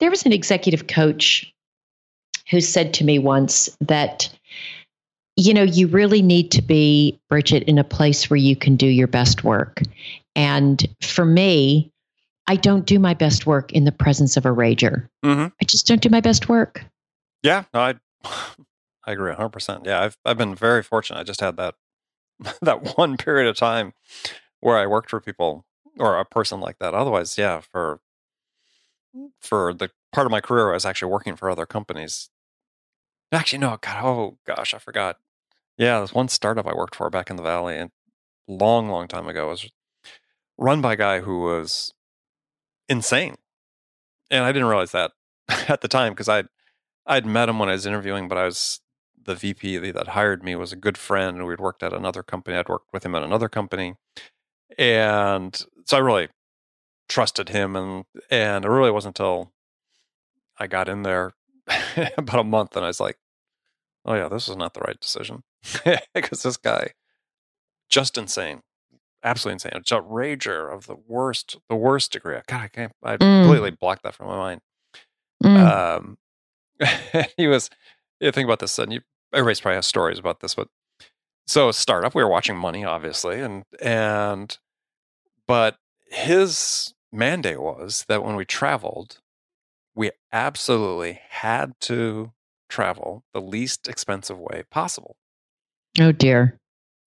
there 0.00 0.10
was 0.10 0.26
an 0.26 0.32
executive 0.32 0.88
coach 0.88 1.52
who 2.50 2.60
said 2.60 2.92
to 2.94 3.04
me 3.04 3.18
once 3.20 3.70
that 3.80 4.28
you 5.36 5.52
know 5.54 5.62
you 5.62 5.86
really 5.88 6.22
need 6.22 6.50
to 6.52 6.62
be 6.62 7.18
bridget 7.28 7.62
in 7.64 7.78
a 7.78 7.84
place 7.84 8.30
where 8.30 8.36
you 8.36 8.54
can 8.56 8.76
do 8.76 8.86
your 8.86 9.08
best 9.08 9.44
work 9.44 9.82
and 10.36 10.86
for 11.02 11.24
me 11.24 11.90
i 12.46 12.56
don't 12.56 12.86
do 12.86 12.98
my 12.98 13.14
best 13.14 13.46
work 13.46 13.72
in 13.72 13.84
the 13.84 13.92
presence 13.92 14.36
of 14.36 14.46
a 14.46 14.50
rager 14.50 15.08
hmm 15.22 15.46
i 15.60 15.64
just 15.64 15.86
don't 15.86 16.02
do 16.02 16.08
my 16.08 16.20
best 16.20 16.48
work 16.48 16.84
Yeah, 17.42 17.64
no, 17.74 17.80
I 17.80 17.94
I 19.06 19.12
agree 19.12 19.30
100. 19.30 19.50
percent 19.50 19.86
Yeah, 19.86 20.00
I've 20.00 20.16
I've 20.24 20.38
been 20.38 20.54
very 20.54 20.82
fortunate. 20.82 21.20
I 21.20 21.24
just 21.24 21.40
had 21.40 21.56
that 21.56 21.74
that 22.62 22.96
one 22.96 23.16
period 23.16 23.48
of 23.48 23.56
time 23.56 23.92
where 24.60 24.78
I 24.78 24.86
worked 24.86 25.10
for 25.10 25.20
people 25.20 25.66
or 25.98 26.18
a 26.18 26.24
person 26.24 26.58
like 26.60 26.78
that. 26.78 26.94
Otherwise, 26.94 27.36
yeah, 27.36 27.60
for 27.60 28.00
for 29.40 29.74
the 29.74 29.90
part 30.12 30.26
of 30.26 30.30
my 30.30 30.40
career, 30.40 30.70
I 30.70 30.74
was 30.74 30.86
actually 30.86 31.12
working 31.12 31.36
for 31.36 31.50
other 31.50 31.66
companies. 31.66 32.30
Actually, 33.34 33.58
no, 33.58 33.78
God, 33.80 34.04
oh 34.04 34.38
gosh, 34.46 34.74
I 34.74 34.78
forgot. 34.78 35.16
Yeah, 35.76 35.98
there's 35.98 36.14
one 36.14 36.28
startup 36.28 36.66
I 36.66 36.74
worked 36.74 36.94
for 36.94 37.10
back 37.10 37.30
in 37.30 37.36
the 37.36 37.42
valley, 37.42 37.76
and 37.76 37.90
long, 38.46 38.88
long 38.88 39.08
time 39.08 39.26
ago, 39.26 39.48
it 39.48 39.50
was 39.50 39.70
run 40.56 40.80
by 40.80 40.92
a 40.92 40.96
guy 40.96 41.20
who 41.20 41.40
was 41.40 41.92
insane, 42.88 43.36
and 44.30 44.44
I 44.44 44.52
didn't 44.52 44.68
realize 44.68 44.92
that 44.92 45.12
at 45.68 45.80
the 45.80 45.88
time 45.88 46.12
because 46.12 46.28
I 46.28 46.44
I'd 47.06 47.26
met 47.26 47.48
him 47.48 47.58
when 47.58 47.68
I 47.68 47.72
was 47.72 47.86
interviewing, 47.86 48.28
but 48.28 48.38
I 48.38 48.44
was 48.44 48.80
the 49.22 49.34
VP 49.34 49.78
that 49.90 50.08
hired 50.08 50.44
me 50.44 50.54
was 50.54 50.72
a 50.72 50.76
good 50.76 50.98
friend, 50.98 51.44
we'd 51.46 51.60
worked 51.60 51.82
at 51.82 51.92
another 51.92 52.22
company. 52.22 52.56
I'd 52.56 52.68
worked 52.68 52.92
with 52.92 53.04
him 53.04 53.14
at 53.14 53.22
another 53.24 53.48
company, 53.48 53.94
and 54.78 55.64
so 55.86 55.96
I 55.96 56.00
really 56.00 56.28
trusted 57.08 57.48
him, 57.50 57.74
and 57.76 58.04
and 58.30 58.64
it 58.64 58.68
really 58.68 58.90
wasn't 58.92 59.18
until 59.18 59.52
I 60.58 60.66
got 60.68 60.88
in 60.88 61.02
there 61.02 61.32
about 62.16 62.40
a 62.40 62.44
month, 62.44 62.76
and 62.76 62.84
I 62.84 62.88
was 62.88 63.00
like, 63.00 63.18
oh 64.04 64.14
yeah, 64.14 64.28
this 64.28 64.48
is 64.48 64.56
not 64.56 64.74
the 64.74 64.80
right 64.80 64.98
decision 65.00 65.42
because 66.14 66.42
this 66.42 66.56
guy 66.56 66.92
just 67.88 68.16
insane, 68.18 68.60
absolutely 69.22 69.54
insane, 69.54 69.72
It's 69.76 69.92
a 69.92 70.00
rager 70.00 70.72
of 70.72 70.86
the 70.86 70.96
worst, 71.06 71.58
the 71.68 71.76
worst 71.76 72.12
degree. 72.12 72.38
God, 72.46 72.60
I 72.60 72.68
can't, 72.68 72.92
I 73.02 73.16
mm. 73.16 73.42
completely 73.42 73.70
blocked 73.70 74.02
that 74.02 74.14
from 74.14 74.28
my 74.28 74.36
mind. 74.36 74.60
Mm. 75.42 75.58
Um, 75.58 76.18
he 77.36 77.46
was. 77.46 77.70
You 78.20 78.30
think 78.32 78.46
about 78.46 78.60
this, 78.60 78.78
and 78.78 78.92
you 78.92 79.00
everybody's 79.32 79.60
probably 79.60 79.76
has 79.76 79.86
stories 79.86 80.18
about 80.18 80.40
this, 80.40 80.54
but 80.54 80.68
so 81.46 81.68
a 81.68 81.74
startup, 81.74 82.14
we 82.14 82.22
were 82.22 82.30
watching 82.30 82.56
Money, 82.56 82.84
obviously, 82.84 83.40
and 83.40 83.64
and 83.80 84.56
but 85.46 85.76
his 86.06 86.94
mandate 87.12 87.60
was 87.60 88.04
that 88.08 88.24
when 88.24 88.36
we 88.36 88.44
traveled, 88.44 89.18
we 89.94 90.10
absolutely 90.32 91.20
had 91.28 91.74
to 91.82 92.32
travel 92.68 93.24
the 93.32 93.40
least 93.40 93.88
expensive 93.88 94.38
way 94.38 94.64
possible. 94.70 95.16
Oh 96.00 96.12
dear. 96.12 96.58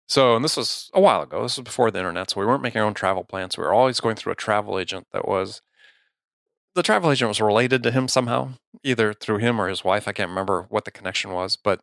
So, 0.08 0.36
and 0.36 0.44
this 0.44 0.56
was 0.56 0.90
a 0.94 1.00
while 1.00 1.22
ago. 1.22 1.42
This 1.42 1.56
was 1.56 1.64
before 1.64 1.90
the 1.90 1.98
internet, 1.98 2.30
so 2.30 2.40
we 2.40 2.46
weren't 2.46 2.62
making 2.62 2.80
our 2.80 2.86
own 2.86 2.94
travel 2.94 3.24
plans. 3.24 3.58
We 3.58 3.64
were 3.64 3.74
always 3.74 3.98
going 3.98 4.14
through 4.14 4.32
a 4.32 4.36
travel 4.36 4.78
agent 4.78 5.08
that 5.12 5.26
was 5.26 5.62
the 6.76 6.82
travel 6.82 7.10
agent 7.10 7.28
was 7.28 7.40
related 7.40 7.82
to 7.82 7.90
him 7.90 8.06
somehow, 8.06 8.50
either 8.84 9.12
through 9.12 9.38
him 9.38 9.60
or 9.60 9.68
his 9.68 9.82
wife. 9.82 10.06
I 10.06 10.12
can't 10.12 10.28
remember 10.28 10.66
what 10.68 10.84
the 10.84 10.90
connection 10.90 11.32
was, 11.32 11.56
but 11.56 11.80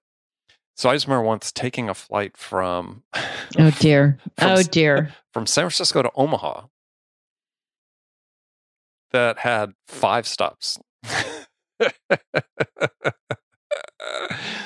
so 0.75 0.89
I 0.89 0.93
just 0.93 1.07
remember 1.07 1.27
once 1.27 1.51
taking 1.51 1.89
a 1.89 1.93
flight 1.93 2.37
from 2.37 3.03
Oh 3.57 3.71
dear. 3.71 4.19
from, 4.37 4.51
oh 4.51 4.63
dear. 4.63 5.13
From 5.33 5.47
San 5.47 5.63
Francisco 5.63 6.03
to 6.03 6.11
Omaha 6.13 6.67
that 9.11 9.39
had 9.39 9.73
five 9.87 10.27
stops. 10.27 10.77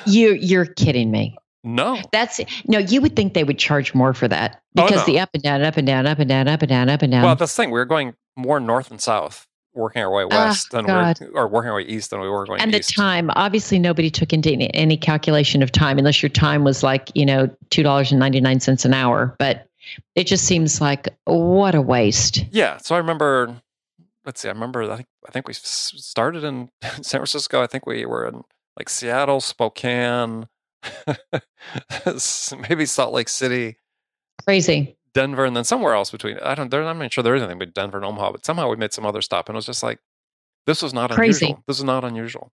you 0.08 0.34
you're 0.34 0.66
kidding 0.66 1.10
me. 1.10 1.36
No. 1.64 2.00
That's 2.12 2.40
no, 2.66 2.78
you 2.78 3.00
would 3.00 3.16
think 3.16 3.34
they 3.34 3.44
would 3.44 3.58
charge 3.58 3.94
more 3.94 4.14
for 4.14 4.28
that 4.28 4.62
oh, 4.76 4.86
because 4.86 4.98
oh, 4.98 5.00
no. 5.00 5.06
the 5.06 5.20
up 5.20 5.30
and 5.34 5.42
down, 5.42 5.62
up 5.62 5.76
and 5.76 5.86
down, 5.86 6.06
up 6.06 6.18
and 6.18 6.28
down, 6.28 6.48
up 6.48 6.62
and 6.62 6.68
down, 6.68 6.88
up 6.88 7.02
and 7.02 7.12
down. 7.12 7.22
Well, 7.24 7.36
that's 7.36 7.54
the 7.54 7.62
thing. 7.62 7.70
We 7.70 7.78
were 7.78 7.84
going 7.84 8.14
more 8.36 8.60
north 8.60 8.90
and 8.90 9.00
south 9.00 9.48
working 9.74 10.02
our 10.02 10.10
way 10.10 10.24
ah, 10.24 10.46
west 10.46 10.68
oh, 10.72 10.82
than 10.82 10.86
we 10.86 11.26
or 11.34 11.46
working 11.46 11.70
our 11.70 11.76
way 11.76 11.82
east 11.82 12.10
than 12.10 12.20
we 12.20 12.28
were 12.28 12.44
going 12.44 12.60
and 12.60 12.74
east. 12.74 12.88
the 12.88 12.94
time 12.94 13.30
obviously 13.36 13.78
nobody 13.78 14.10
took 14.10 14.32
into 14.32 14.50
any 14.50 14.96
calculation 14.96 15.62
of 15.62 15.70
time 15.70 15.98
unless 15.98 16.22
your 16.22 16.30
time 16.30 16.64
was 16.64 16.82
like 16.82 17.10
you 17.14 17.24
know 17.24 17.46
$2.99 17.70 18.84
an 18.84 18.94
hour 18.94 19.36
but 19.38 19.68
it 20.14 20.26
just 20.26 20.44
seems 20.44 20.80
like 20.80 21.08
what 21.24 21.74
a 21.74 21.80
waste 21.80 22.44
yeah 22.50 22.76
so 22.78 22.94
i 22.94 22.98
remember 22.98 23.54
let's 24.24 24.40
see 24.40 24.48
i 24.48 24.52
remember 24.52 24.82
i 24.90 24.96
think, 24.96 25.08
I 25.26 25.30
think 25.30 25.46
we 25.46 25.54
started 25.54 26.44
in 26.44 26.70
san 26.82 27.20
francisco 27.20 27.62
i 27.62 27.66
think 27.66 27.86
we 27.86 28.04
were 28.04 28.26
in 28.26 28.42
like 28.78 28.88
seattle 28.88 29.40
spokane 29.40 30.48
maybe 32.68 32.86
salt 32.86 33.12
lake 33.12 33.28
city 33.28 33.76
crazy 34.44 34.96
Denver 35.14 35.44
and 35.44 35.56
then 35.56 35.64
somewhere 35.64 35.94
else 35.94 36.12
between. 36.12 36.38
I 36.38 36.54
don't. 36.54 36.72
I'm 36.72 36.98
not 36.98 37.12
sure 37.12 37.24
there 37.24 37.34
is 37.34 37.42
anything 37.42 37.58
but 37.58 37.74
Denver 37.74 37.96
and 37.96 38.04
Omaha, 38.06 38.32
but 38.32 38.44
somehow 38.44 38.68
we 38.68 38.76
made 38.76 38.92
some 38.92 39.04
other 39.04 39.20
stop, 39.22 39.48
and 39.48 39.56
it 39.56 39.58
was 39.58 39.66
just 39.66 39.82
like 39.82 39.98
this 40.66 40.82
was 40.82 40.94
not 40.94 41.10
Crazy. 41.10 41.46
unusual. 41.46 41.64
This 41.66 41.78
is 41.78 41.84
not 41.84 42.04
unusual. 42.04 42.52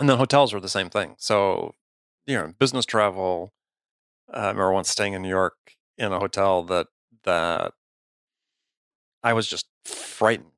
And 0.00 0.08
then 0.08 0.18
hotels 0.18 0.52
were 0.52 0.60
the 0.60 0.68
same 0.68 0.90
thing. 0.90 1.14
So, 1.16 1.74
you 2.26 2.36
know, 2.36 2.52
business 2.58 2.84
travel. 2.84 3.52
Uh, 4.30 4.38
I 4.38 4.48
remember 4.48 4.72
once 4.72 4.90
staying 4.90 5.12
in 5.12 5.22
New 5.22 5.28
York 5.28 5.54
in 5.96 6.12
a 6.12 6.18
hotel 6.18 6.64
that 6.64 6.88
that 7.22 7.72
I 9.22 9.32
was 9.32 9.46
just 9.46 9.66
frightened. 9.84 10.50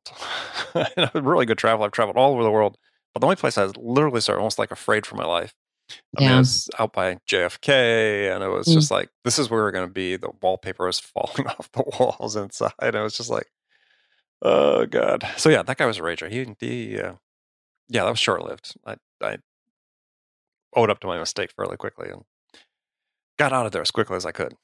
really 1.15 1.47
good 1.47 1.59
travel. 1.59 1.85
I've 1.85 1.93
traveled 1.93 2.17
all 2.17 2.33
over 2.33 2.43
the 2.43 2.51
world, 2.51 2.79
the 3.19 3.27
only 3.27 3.37
place 3.37 3.59
I 3.59 3.65
literally 3.77 4.21
started 4.21 4.41
almost 4.41 4.59
like 4.59 4.71
afraid 4.71 5.07
for 5.07 5.17
my 5.17 5.25
life 5.25 5.55
I 5.91 6.23
yeah. 6.23 6.29
mean, 6.29 6.39
was 6.39 6.69
out 6.79 6.93
by 6.93 7.19
JFK, 7.29 8.35
and 8.35 8.43
it 8.43 8.49
was 8.49 8.67
mm. 8.67 8.75
just 8.75 8.91
like, 8.91 9.09
this 9.25 9.39
is 9.39 9.51
where 9.51 9.63
we're 9.63 9.71
going 9.71 9.87
to 9.87 9.93
be. 9.93 10.17
The 10.17 10.31
wallpaper 10.43 10.87
was 10.87 10.99
falling 11.01 11.47
off 11.47 11.71
the 11.73 11.85
walls 11.99 12.37
inside. 12.37 12.73
And 12.81 12.97
it 12.97 13.01
was 13.01 13.17
just 13.17 13.31
like, 13.31 13.47
oh 14.43 14.87
god. 14.87 15.27
So 15.37 15.49
yeah, 15.49 15.63
that 15.63 15.77
guy 15.77 15.87
was 15.87 15.99
a 15.99 16.03
rager. 16.03 16.31
He, 16.31 16.47
he 16.61 16.99
uh, 16.99 17.15
yeah, 17.89 18.05
that 18.05 18.11
was 18.11 18.19
short 18.19 18.45
lived. 18.45 18.75
I, 18.85 18.97
I 19.23 19.39
owed 20.75 20.91
up 20.91 21.01
to 21.01 21.07
my 21.07 21.19
mistake 21.19 21.53
fairly 21.57 21.77
quickly 21.77 22.09
and 22.11 22.23
got 23.39 23.53
out 23.53 23.67
of 23.67 23.73
there 23.73 23.83
as 23.83 23.91
quickly 23.91 24.17
as 24.17 24.27
I 24.27 24.33
could. 24.33 24.55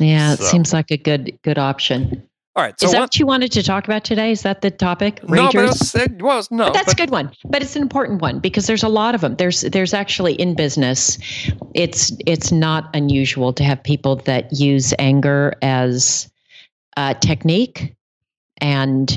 Yeah, 0.00 0.34
so. 0.34 0.44
it 0.44 0.46
seems 0.46 0.72
like 0.72 0.90
a 0.90 0.96
good 0.96 1.38
good 1.42 1.58
option. 1.58 2.26
All 2.56 2.64
right. 2.64 2.78
So 2.80 2.86
is 2.86 2.92
that 2.92 2.98
what, 2.98 3.02
what, 3.04 3.18
you 3.18 3.26
wanted 3.26 3.52
to 3.52 3.62
talk 3.62 3.84
about 3.84 4.02
today? 4.02 4.32
Is 4.32 4.42
that 4.42 4.60
the 4.60 4.72
topic? 4.72 5.20
Ragers? 5.22 5.94
No, 5.94 6.00
but 6.00 6.10
it 6.10 6.22
was 6.22 6.50
no. 6.50 6.64
But 6.64 6.74
that's 6.74 6.86
but, 6.86 6.94
a 6.94 6.96
good 6.96 7.10
one. 7.10 7.30
But 7.44 7.62
it's 7.62 7.76
an 7.76 7.82
important 7.82 8.20
one 8.20 8.40
because 8.40 8.66
there's 8.66 8.82
a 8.82 8.88
lot 8.88 9.14
of 9.14 9.20
them. 9.20 9.36
There's 9.36 9.60
there's 9.60 9.94
actually 9.94 10.34
in 10.34 10.56
business, 10.56 11.16
it's 11.74 12.12
it's 12.26 12.50
not 12.50 12.90
unusual 12.92 13.52
to 13.52 13.62
have 13.62 13.82
people 13.82 14.16
that 14.16 14.52
use 14.52 14.92
anger 14.98 15.54
as 15.62 16.28
a 16.96 17.14
technique, 17.14 17.94
and 18.60 19.16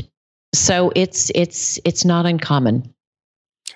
so 0.53 0.91
it's 0.95 1.31
it's 1.33 1.79
it's 1.85 2.05
not 2.05 2.27
uncommon. 2.27 2.93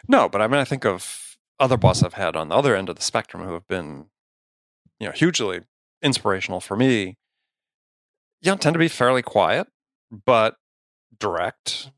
No, 0.07 0.29
but 0.29 0.39
I 0.39 0.47
mean, 0.47 0.59
I 0.59 0.65
think 0.65 0.85
of 0.85 1.35
other 1.59 1.77
bosses 1.77 2.03
I've 2.03 2.13
had 2.13 2.35
on 2.35 2.49
the 2.49 2.55
other 2.55 2.75
end 2.75 2.89
of 2.89 2.95
the 2.95 3.01
spectrum 3.01 3.43
who 3.43 3.53
have 3.53 3.67
been, 3.67 4.05
you 4.99 5.07
know, 5.07 5.13
hugely 5.13 5.61
inspirational 6.03 6.59
for 6.59 6.77
me 6.77 7.17
you 8.41 8.51
know, 8.51 8.57
tend 8.57 8.73
to 8.73 8.79
be 8.79 8.87
fairly 8.87 9.21
quiet, 9.21 9.67
but 10.25 10.55
direct, 11.19 11.91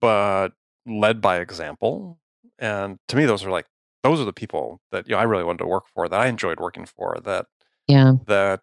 but 0.00 0.50
led 0.86 1.20
by 1.20 1.38
example. 1.38 2.18
And 2.58 2.98
to 3.08 3.16
me, 3.16 3.24
those 3.24 3.44
are 3.44 3.50
like 3.50 3.66
those 4.02 4.20
are 4.20 4.24
the 4.24 4.32
people 4.32 4.80
that 4.92 5.08
you 5.08 5.14
know 5.14 5.18
I 5.18 5.24
really 5.24 5.44
wanted 5.44 5.58
to 5.58 5.66
work 5.66 5.84
for, 5.94 6.08
that 6.08 6.20
I 6.20 6.26
enjoyed 6.26 6.60
working 6.60 6.86
for, 6.86 7.18
that 7.24 7.46
yeah, 7.86 8.12
that 8.26 8.60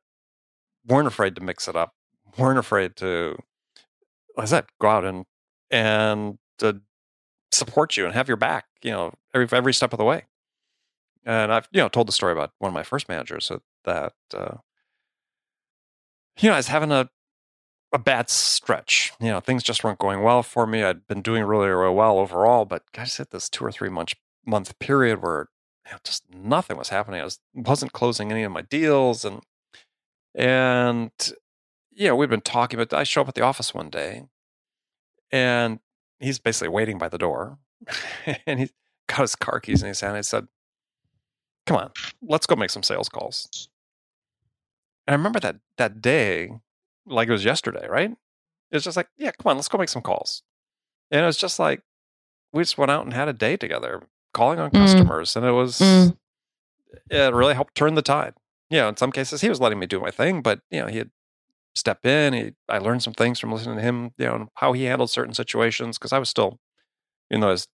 weren't 0.87 1.07
afraid 1.07 1.35
to 1.35 1.41
mix 1.43 1.67
it 1.67 1.75
up, 1.75 1.93
weren't 2.37 2.59
afraid 2.59 2.95
to, 2.97 3.37
like 4.37 4.43
I 4.43 4.45
said, 4.45 4.65
go 4.79 4.89
out 4.89 5.05
and 5.05 5.25
and 5.71 6.37
to 6.59 6.81
support 7.51 7.97
you 7.97 8.05
and 8.05 8.13
have 8.13 8.27
your 8.27 8.37
back, 8.37 8.65
you 8.81 8.91
know, 8.91 9.13
every 9.33 9.47
every 9.51 9.73
step 9.73 9.93
of 9.93 9.97
the 9.97 10.05
way. 10.05 10.25
And 11.25 11.51
I've 11.51 11.67
you 11.71 11.81
know 11.81 11.89
told 11.89 12.07
the 12.07 12.13
story 12.13 12.33
about 12.33 12.51
one 12.59 12.69
of 12.69 12.73
my 12.73 12.83
first 12.83 13.09
managers 13.09 13.51
that 13.85 14.13
uh, 14.33 14.57
you 16.39 16.49
know 16.49 16.53
I 16.53 16.57
was 16.57 16.67
having 16.67 16.91
a 16.91 17.09
a 17.95 17.97
bad 17.97 18.29
stretch. 18.29 19.13
You 19.19 19.29
know, 19.29 19.39
things 19.39 19.63
just 19.63 19.83
weren't 19.83 19.99
going 19.99 20.21
well 20.21 20.43
for 20.43 20.67
me. 20.67 20.83
I'd 20.83 21.07
been 21.07 21.21
doing 21.21 21.43
really, 21.45 21.69
really 21.69 21.93
well 21.95 22.19
overall, 22.19 22.65
but 22.65 22.83
I 22.97 23.05
just 23.05 23.17
hit 23.17 23.31
this 23.31 23.49
two 23.49 23.63
or 23.65 23.71
three 23.71 23.89
month 23.89 24.13
month 24.45 24.77
period 24.79 25.21
where 25.21 25.47
you 25.85 25.93
know, 25.93 25.97
just 26.03 26.23
nothing 26.33 26.77
was 26.77 26.89
happening. 26.89 27.21
I 27.21 27.23
was 27.23 27.39
wasn't 27.53 27.93
closing 27.93 28.31
any 28.31 28.43
of 28.43 28.51
my 28.51 28.61
deals, 28.61 29.23
and 29.23 29.41
and 30.35 31.11
yeah, 31.91 32.11
we'd 32.11 32.29
been 32.29 32.41
talking. 32.41 32.77
But 32.77 32.93
I 32.93 33.03
show 33.03 33.21
up 33.21 33.29
at 33.29 33.35
the 33.35 33.41
office 33.41 33.73
one 33.73 33.89
day, 33.89 34.23
and 35.31 35.79
he's 36.19 36.39
basically 36.39 36.69
waiting 36.69 36.97
by 36.97 37.07
the 37.07 37.17
door, 37.17 37.59
and 38.45 38.59
he 38.59 38.69
got 39.07 39.21
his 39.21 39.35
car 39.35 39.59
keys 39.59 39.81
in 39.81 39.87
his 39.87 40.01
hand. 40.01 40.17
And 40.17 40.25
said, 40.25 40.47
"Come 41.65 41.77
on, 41.77 41.91
let's 42.21 42.45
go 42.45 42.55
make 42.55 42.71
some 42.71 42.83
sales 42.83 43.07
calls." 43.09 43.69
And 45.07 45.13
I 45.13 45.17
remember 45.17 45.39
that 45.39 45.57
that 45.77 46.01
day 46.01 46.51
like 47.05 47.27
it 47.27 47.31
was 47.31 47.45
yesterday, 47.45 47.87
right? 47.87 48.15
It's 48.71 48.83
just 48.83 48.97
like, 48.97 49.07
yeah, 49.17 49.31
come 49.31 49.51
on, 49.51 49.55
let's 49.57 49.67
go 49.67 49.77
make 49.77 49.89
some 49.89 50.01
calls. 50.01 50.41
And 51.11 51.21
it 51.21 51.25
was 51.25 51.37
just 51.37 51.59
like 51.59 51.81
we 52.51 52.63
just 52.63 52.77
went 52.77 52.91
out 52.91 53.05
and 53.05 53.13
had 53.13 53.27
a 53.27 53.33
day 53.33 53.57
together, 53.57 54.03
calling 54.33 54.59
on 54.59 54.71
mm. 54.71 54.73
customers, 54.73 55.35
and 55.35 55.45
it 55.45 55.51
was 55.51 55.79
mm. 55.79 56.17
it 57.09 57.33
really 57.33 57.53
helped 57.53 57.75
turn 57.75 57.95
the 57.95 58.01
tide. 58.01 58.33
You 58.69 58.79
know, 58.79 58.89
in 58.89 58.97
some 58.97 59.11
cases 59.11 59.41
he 59.41 59.49
was 59.49 59.61
letting 59.61 59.79
me 59.79 59.85
do 59.85 59.99
my 59.99 60.11
thing, 60.11 60.41
but 60.41 60.61
you 60.71 60.81
know, 60.81 60.87
he 60.87 60.97
had 60.97 61.11
step 61.75 62.05
in. 62.05 62.33
He, 62.33 62.53
I 62.67 62.79
learned 62.79 63.03
some 63.03 63.13
things 63.13 63.39
from 63.39 63.51
listening 63.51 63.75
to 63.75 63.81
him, 63.81 64.11
you 64.17 64.25
know, 64.25 64.47
how 64.55 64.73
he 64.73 64.85
handled 64.85 65.11
certain 65.11 65.33
situations 65.33 65.97
because 65.97 66.13
I 66.13 66.19
was 66.19 66.29
still, 66.29 66.57
you 67.29 67.37
know, 67.37 67.47
I 67.47 67.51
was 67.51 67.67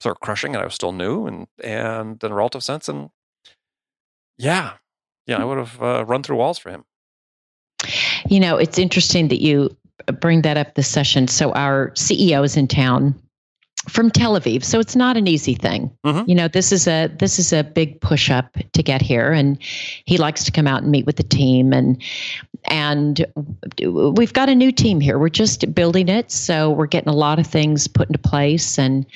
sort 0.00 0.16
of 0.16 0.20
crushing 0.20 0.54
and 0.54 0.62
I 0.62 0.64
was 0.64 0.74
still 0.74 0.92
new 0.92 1.26
and 1.26 1.46
and 1.62 2.22
in 2.22 2.32
a 2.32 2.34
relative 2.34 2.64
sense, 2.64 2.88
and 2.88 3.10
yeah, 4.38 4.74
yeah, 5.28 5.36
I 5.36 5.44
would 5.44 5.58
have 5.58 5.80
uh, 5.80 6.04
run 6.06 6.22
through 6.22 6.36
walls 6.36 6.58
for 6.58 6.70
him. 6.70 6.84
You 8.28 8.40
know, 8.40 8.56
it's 8.56 8.78
interesting 8.78 9.28
that 9.28 9.40
you 9.40 9.76
bring 10.20 10.42
that 10.42 10.56
up 10.56 10.74
this 10.74 10.88
session. 10.88 11.28
So 11.28 11.52
our 11.52 11.90
CEO 11.90 12.44
is 12.44 12.56
in 12.56 12.66
town 12.66 13.14
from 13.88 14.10
Tel 14.10 14.38
Aviv, 14.38 14.64
so 14.64 14.80
it's 14.80 14.96
not 14.96 15.16
an 15.16 15.28
easy 15.28 15.54
thing. 15.54 15.90
Mm-hmm. 16.04 16.28
You 16.28 16.34
know, 16.34 16.48
this 16.48 16.72
is 16.72 16.88
a 16.88 17.08
this 17.18 17.38
is 17.38 17.52
a 17.52 17.62
big 17.62 18.00
push 18.00 18.30
up 18.30 18.56
to 18.72 18.82
get 18.82 19.02
here, 19.02 19.30
and 19.30 19.58
he 20.06 20.16
likes 20.16 20.44
to 20.44 20.50
come 20.50 20.66
out 20.66 20.82
and 20.82 20.90
meet 20.90 21.06
with 21.06 21.16
the 21.16 21.22
team, 21.22 21.72
and 21.72 22.02
and 22.64 23.24
we've 24.16 24.32
got 24.32 24.48
a 24.48 24.54
new 24.54 24.72
team 24.72 25.00
here. 25.00 25.18
We're 25.18 25.28
just 25.28 25.74
building 25.74 26.08
it, 26.08 26.30
so 26.30 26.70
we're 26.70 26.86
getting 26.86 27.12
a 27.12 27.16
lot 27.16 27.38
of 27.38 27.46
things 27.46 27.86
put 27.86 28.08
into 28.08 28.18
place, 28.18 28.78
and 28.78 29.06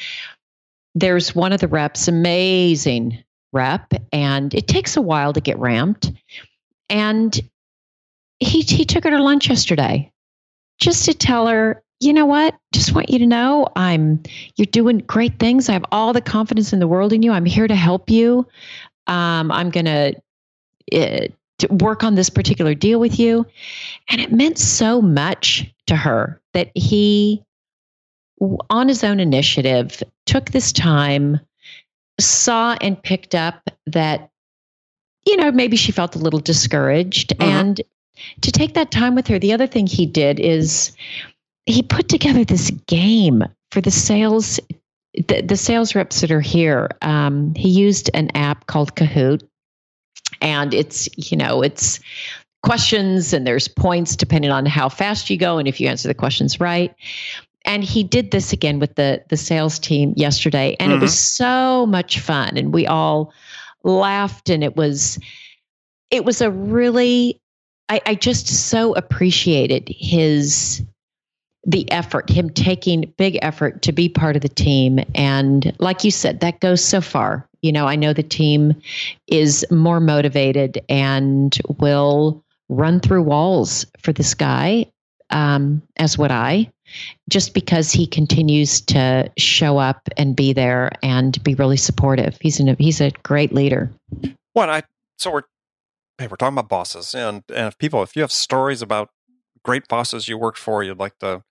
there's 0.95 1.35
one 1.35 1.53
of 1.53 1.61
the 1.61 1.69
reps, 1.69 2.07
amazing 2.07 3.25
rep, 3.53 3.93
and 4.13 4.53
it 4.55 4.69
takes 4.69 4.97
a 4.97 5.03
while 5.03 5.33
to 5.33 5.41
get 5.41 5.59
ramped, 5.59 6.11
and 6.89 7.41
he 8.41 8.61
he 8.63 8.85
took 8.85 9.05
her 9.05 9.11
to 9.11 9.23
lunch 9.23 9.49
yesterday 9.49 10.11
just 10.79 11.05
to 11.05 11.15
tell 11.15 11.47
her, 11.47 11.83
you 12.01 12.13
know 12.13 12.27
what? 12.27 12.57
Just 12.73 12.93
want 12.95 13.09
you 13.09 13.19
to 13.21 13.27
know 13.27 13.69
I'm 13.77 14.23
you're 14.57 14.67
doing 14.67 14.99
great 14.99 15.39
things. 15.39 15.69
I 15.69 15.73
have 15.73 15.85
all 15.93 16.13
the 16.13 16.21
confidence 16.21 16.73
in 16.73 16.81
the 16.81 16.89
world 16.89 17.13
in 17.13 17.23
you. 17.23 17.33
I'm 17.33 17.45
here 17.45 17.69
to 17.69 17.77
help 17.77 18.11
you. 18.11 18.47
Um, 19.07 19.53
I'm 19.53 19.71
gonna 19.71 20.13
uh, 20.93 21.27
work 21.71 22.03
on 22.03 22.17
this 22.17 22.31
particular 22.31 22.75
deal 22.75 22.99
with 22.99 23.19
you, 23.19 23.47
and 24.09 24.21
it 24.21 24.33
meant 24.33 24.59
so 24.59 25.01
much 25.01 25.73
to 25.87 25.97
her 25.97 26.41
that 26.55 26.71
he, 26.75 27.43
on 28.71 28.89
his 28.89 29.05
own 29.05 29.21
initiative, 29.21 30.03
took 30.27 30.51
this 30.51 30.73
time, 30.73 31.39
saw 32.21 32.77
and 32.81 33.03
picked 33.03 33.35
up 33.35 33.63
that 33.87 34.29
you 35.27 35.37
know, 35.37 35.53
maybe 35.53 35.77
she 35.77 35.93
felt 35.93 36.17
a 36.17 36.19
little 36.19 36.41
discouraged 36.41 37.31
mm-hmm. 37.31 37.49
and 37.49 37.81
to 38.41 38.51
take 38.51 38.75
that 38.75 38.91
time 38.91 39.15
with 39.15 39.27
her. 39.29 39.39
The 39.39 39.53
other 39.53 39.67
thing 39.67 39.87
he 39.87 40.07
did 40.07 40.41
is 40.41 40.97
he 41.67 41.83
put 41.83 42.09
together 42.09 42.45
this 42.45 42.71
game 42.87 43.45
for 43.71 43.81
the 43.81 43.91
sales 43.91 44.59
the, 45.15 45.43
the 45.43 45.59
sales 45.59 45.95
reps 45.95 46.23
that 46.23 46.31
are 46.31 46.41
here. 46.41 46.89
Um, 47.03 47.55
he 47.55 47.69
used 47.69 48.11
an 48.15 48.31
app 48.35 48.67
called 48.67 48.95
Kahoot, 48.95 49.43
and 50.41 50.73
it's 50.73 51.09
you 51.17 51.37
know 51.37 51.63
it's 51.63 52.01
questions 52.63 53.33
and 53.33 53.47
there's 53.47 53.69
points 53.69 54.17
depending 54.17 54.51
on 54.51 54.65
how 54.65 54.89
fast 54.89 55.29
you 55.29 55.37
go 55.37 55.59
and 55.59 55.67
if 55.67 55.81
you 55.81 55.89
answer 55.89 56.09
the 56.09 56.15
questions 56.15 56.61
right. 56.61 56.95
And 57.65 57.85
he 57.85 58.03
did 58.03 58.31
this 58.31 58.53
again 58.53 58.79
with 58.79 58.95
the 58.97 59.23
the 59.29 59.37
sales 59.37 59.79
team 59.79 60.15
yesterday, 60.17 60.77
and 60.81 60.91
mm-hmm. 60.91 60.99
it 60.99 61.03
was 61.03 61.13
mm-hmm. 61.13 61.45
so 61.45 61.87
much 61.87 62.19
fun, 62.19 62.57
and 62.57 62.75
we 62.75 62.87
all 62.87 63.33
laughed, 63.85 64.51
and 64.51 64.65
it 64.65 64.77
was 64.77 65.19
it 66.11 66.25
was 66.25 66.41
a 66.41 66.51
really 66.51 67.41
I, 67.89 68.01
I 68.07 68.15
just 68.15 68.47
so 68.47 68.95
appreciated 68.95 69.89
his 69.89 70.83
the 71.65 71.91
effort, 71.93 72.29
him 72.29 72.51
taking 72.51 73.13
big 73.17 73.39
effort 73.43 73.83
to 73.83 73.93
be 73.93 74.09
part 74.09 74.35
of 74.35 74.43
the 74.43 74.49
team. 74.49 74.99
And 75.15 75.75
like 75.79 76.03
you 76.03 76.11
said, 76.11 76.41
that 76.41 76.61
goes 76.61 76.85
so 76.85 77.01
far. 77.01 77.49
You 77.61 77.71
know, 77.71 77.87
I 77.87 77.95
know 77.95 78.13
the 78.13 78.23
team 78.23 78.75
is 79.29 79.65
more 79.71 80.01
motivated 80.01 80.83
and 80.89 81.57
will 81.79 82.43
run 82.69 82.99
through 82.99 83.23
walls 83.23 83.87
for 84.01 84.13
this 84.13 84.35
guy, 84.35 84.87
um, 85.31 85.83
as 85.99 86.19
would 86.19 86.33
I, 86.33 86.73
just 87.29 87.55
because 87.55 87.93
he 87.93 88.07
continues 88.07 88.81
to 88.81 89.31
show 89.39 89.79
up 89.79 90.09
and 90.17 90.37
be 90.37 90.53
there 90.53 90.91
and 91.03 91.43
be 91.43 91.55
really 91.55 91.77
supportive. 91.77 92.37
He's 92.41 92.61
an, 92.61 92.77
he's 92.79 93.01
a 93.01 93.11
great 93.23 93.53
leader. 93.53 93.91
What 94.53 94.69
I 94.69 94.83
so 95.19 95.31
we're 95.31 95.43
hey, 96.19 96.29
we're 96.29 96.37
talking 96.37 96.55
about 96.55 96.69
bosses, 96.69 97.15
and 97.15 97.43
and 97.49 97.69
if 97.69 97.79
people, 97.79 98.03
if 98.03 98.17
you 98.17 98.23
have 98.23 98.33
stories 98.33 98.83
about 98.83 99.11
great 99.65 99.89
bosses 99.89 100.29
you 100.29 100.39
worked 100.39 100.59
for, 100.59 100.83
you'd 100.83 100.99
like 100.99 101.19
to, 101.19 101.43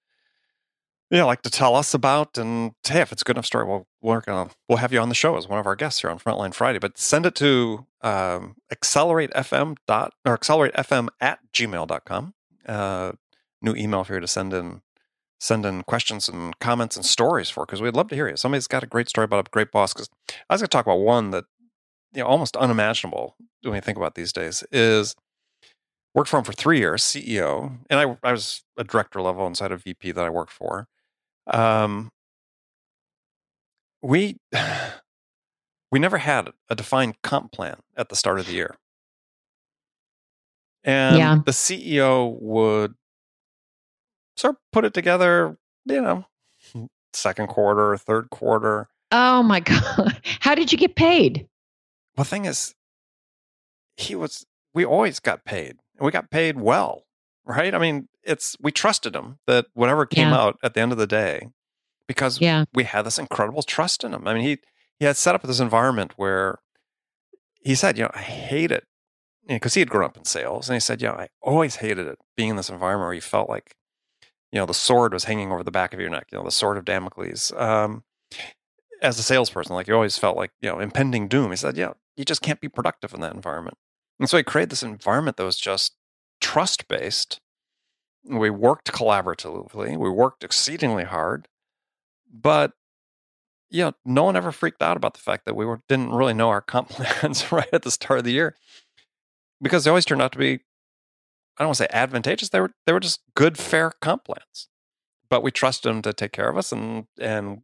yeah, 1.09 1.23
like 1.23 1.41
to 1.43 1.49
tell 1.49 1.75
us 1.75 1.93
about, 1.93 2.37
and 2.37 2.71
hey, 2.87 3.01
if 3.01 3.11
it's 3.11 3.21
a 3.21 3.25
good 3.25 3.35
enough 3.35 3.45
story, 3.45 3.65
we'll 3.65 3.87
we're 4.01 4.21
gonna 4.21 4.49
we'll 4.67 4.77
have 4.77 4.93
you 4.93 4.99
on 4.99 5.09
the 5.09 5.15
show 5.15 5.37
as 5.37 5.47
one 5.47 5.59
of 5.59 5.67
our 5.67 5.75
guests 5.75 6.01
here 6.01 6.09
on 6.09 6.19
Frontline 6.19 6.53
Friday. 6.53 6.79
But 6.79 6.97
send 6.97 7.25
it 7.25 7.35
to 7.35 7.85
um, 8.01 8.55
acceleratefm 8.73 9.77
dot 9.87 10.13
or 10.25 10.37
acceleratefm 10.37 11.09
at 11.19 11.39
gmail 11.53 11.87
gmail.com. 11.87 12.33
Uh, 12.65 13.11
new 13.61 13.75
email 13.75 14.03
for 14.03 14.13
you 14.15 14.19
to 14.19 14.27
send 14.27 14.53
in 14.53 14.81
send 15.41 15.65
in 15.65 15.81
questions 15.83 16.29
and 16.29 16.57
comments 16.59 16.95
and 16.95 17.03
stories 17.03 17.49
for 17.49 17.65
because 17.65 17.81
we'd 17.81 17.95
love 17.95 18.07
to 18.07 18.15
hear 18.15 18.29
you. 18.29 18.37
Somebody's 18.37 18.67
got 18.67 18.83
a 18.83 18.87
great 18.87 19.09
story 19.09 19.25
about 19.25 19.47
a 19.47 19.49
great 19.49 19.71
boss. 19.71 19.91
Because 19.91 20.07
I 20.47 20.53
was 20.53 20.61
going 20.61 20.67
to 20.67 20.71
talk 20.71 20.85
about 20.85 20.99
one 20.99 21.31
that 21.31 21.45
you 22.13 22.21
know 22.21 22.27
almost 22.27 22.55
unimaginable 22.55 23.35
when 23.63 23.73
you 23.73 23.81
think 23.81 23.97
about 23.97 24.13
these 24.13 24.31
days 24.31 24.63
is 24.71 25.15
worked 26.13 26.29
for 26.29 26.37
him 26.37 26.43
for 26.43 26.53
three 26.53 26.77
years, 26.77 27.01
CEO, 27.01 27.77
and 27.89 27.99
I 27.99 28.17
I 28.23 28.31
was 28.31 28.63
a 28.77 28.83
director 28.83 29.19
level 29.19 29.47
inside 29.47 29.71
of 29.71 29.83
VP 29.83 30.11
that 30.11 30.23
I 30.23 30.29
worked 30.29 30.53
for. 30.53 30.87
Um, 31.47 32.11
we 34.03 34.37
we 35.91 35.97
never 35.97 36.19
had 36.19 36.51
a 36.69 36.75
defined 36.75 37.15
comp 37.23 37.51
plan 37.51 37.77
at 37.97 38.09
the 38.09 38.15
start 38.15 38.39
of 38.39 38.45
the 38.45 38.53
year, 38.53 38.75
and 40.83 41.17
yeah. 41.17 41.39
the 41.43 41.51
CEO 41.51 42.39
would 42.39 42.93
sort 44.35 44.55
of 44.55 44.61
put 44.71 44.85
it 44.85 44.93
together, 44.93 45.57
you 45.85 46.01
know, 46.01 46.25
hmm. 46.71 46.85
second 47.13 47.47
quarter, 47.47 47.97
third 47.97 48.29
quarter. 48.29 48.87
Oh 49.11 49.43
my 49.43 49.59
god! 49.61 50.21
How 50.39 50.55
did 50.55 50.71
you 50.71 50.77
get 50.77 50.95
paid? 50.95 51.47
Well, 52.15 52.23
the 52.23 52.29
thing 52.29 52.45
is, 52.45 52.73
he 53.97 54.15
was. 54.15 54.45
We 54.73 54.85
always 54.85 55.19
got 55.19 55.43
paid, 55.43 55.75
and 55.97 56.05
we 56.05 56.11
got 56.11 56.31
paid 56.31 56.59
well, 56.59 57.03
right? 57.45 57.75
I 57.75 57.77
mean, 57.77 58.07
it's 58.23 58.55
we 58.61 58.71
trusted 58.71 59.15
him 59.15 59.39
that 59.47 59.65
whatever 59.73 60.05
came 60.05 60.29
yeah. 60.29 60.37
out 60.37 60.57
at 60.63 60.73
the 60.73 60.81
end 60.81 60.91
of 60.91 60.97
the 60.97 61.07
day, 61.07 61.49
because 62.07 62.39
yeah. 62.39 62.65
we 62.73 62.83
had 62.83 63.03
this 63.03 63.19
incredible 63.19 63.63
trust 63.63 64.03
in 64.03 64.13
him. 64.13 64.27
I 64.27 64.33
mean, 64.33 64.43
he 64.43 64.59
he 64.99 65.05
had 65.05 65.17
set 65.17 65.35
up 65.35 65.41
this 65.43 65.59
environment 65.59 66.13
where 66.15 66.59
he 67.63 67.75
said, 67.75 67.97
you 67.97 68.03
know, 68.03 68.11
I 68.13 68.21
hate 68.21 68.71
it 68.71 68.85
because 69.47 69.73
he 69.73 69.81
had 69.81 69.89
grown 69.89 70.05
up 70.05 70.17
in 70.17 70.25
sales, 70.25 70.69
and 70.69 70.75
he 70.75 70.79
said, 70.79 71.01
yeah, 71.01 71.13
I 71.13 71.27
always 71.41 71.77
hated 71.77 72.07
it 72.07 72.19
being 72.35 72.49
in 72.49 72.55
this 72.55 72.69
environment 72.69 73.07
where 73.07 73.13
you 73.13 73.21
felt 73.21 73.49
like, 73.49 73.75
you 74.51 74.59
know, 74.59 74.65
the 74.65 74.73
sword 74.73 75.13
was 75.13 75.25
hanging 75.25 75.51
over 75.51 75.63
the 75.63 75.71
back 75.71 75.93
of 75.93 75.99
your 75.99 76.09
neck, 76.09 76.27
you 76.31 76.37
know, 76.37 76.43
the 76.43 76.51
sword 76.51 76.77
of 76.77 76.85
Damocles. 76.85 77.51
Um, 77.55 78.03
as 79.01 79.17
a 79.17 79.23
salesperson, 79.23 79.75
like 79.75 79.87
you 79.87 79.95
always 79.95 80.17
felt 80.17 80.37
like, 80.37 80.51
you 80.61 80.69
know, 80.69 80.79
impending 80.79 81.27
doom. 81.27 81.49
He 81.49 81.57
said, 81.57 81.77
yeah, 81.77 81.93
you 82.15 82.25
just 82.25 82.41
can't 82.41 82.61
be 82.61 82.69
productive 82.69 83.13
in 83.13 83.21
that 83.21 83.33
environment. 83.33 83.77
And 84.19 84.29
so 84.29 84.37
he 84.37 84.43
created 84.43 84.69
this 84.69 84.83
environment 84.83 85.37
that 85.37 85.43
was 85.43 85.57
just 85.57 85.95
trust 86.39 86.87
based. 86.87 87.39
We 88.23 88.51
worked 88.51 88.91
collaboratively, 88.91 89.97
we 89.97 90.09
worked 90.09 90.43
exceedingly 90.43 91.05
hard, 91.05 91.47
but 92.31 92.73
you 93.71 93.85
know, 93.85 93.93
no 94.05 94.23
one 94.23 94.35
ever 94.35 94.51
freaked 94.51 94.81
out 94.81 94.97
about 94.97 95.13
the 95.13 95.21
fact 95.21 95.45
that 95.45 95.55
we 95.55 95.65
were, 95.65 95.81
didn't 95.87 96.11
really 96.11 96.33
know 96.33 96.49
our 96.49 96.61
comp 96.61 96.89
plans 96.91 97.51
right 97.51 97.69
at 97.73 97.81
the 97.81 97.89
start 97.91 98.19
of 98.19 98.25
the 98.25 98.33
year 98.33 98.55
because 99.61 99.83
they 99.83 99.89
always 99.89 100.05
turned 100.05 100.21
out 100.21 100.33
to 100.33 100.37
be, 100.37 100.59
I 101.61 101.63
don't 101.63 101.67
want 101.67 101.77
to 101.77 101.83
say 101.83 101.89
advantageous. 101.91 102.49
They 102.49 102.59
were 102.59 102.71
they 102.87 102.91
were 102.91 102.99
just 102.99 103.19
good, 103.35 103.55
fair 103.55 103.91
comp 104.01 104.25
plans. 104.25 104.67
But 105.29 105.43
we 105.43 105.51
trusted 105.51 105.91
them 105.91 106.01
to 106.01 106.11
take 106.11 106.31
care 106.31 106.49
of 106.49 106.57
us, 106.57 106.71
and 106.71 107.05
and 107.19 107.61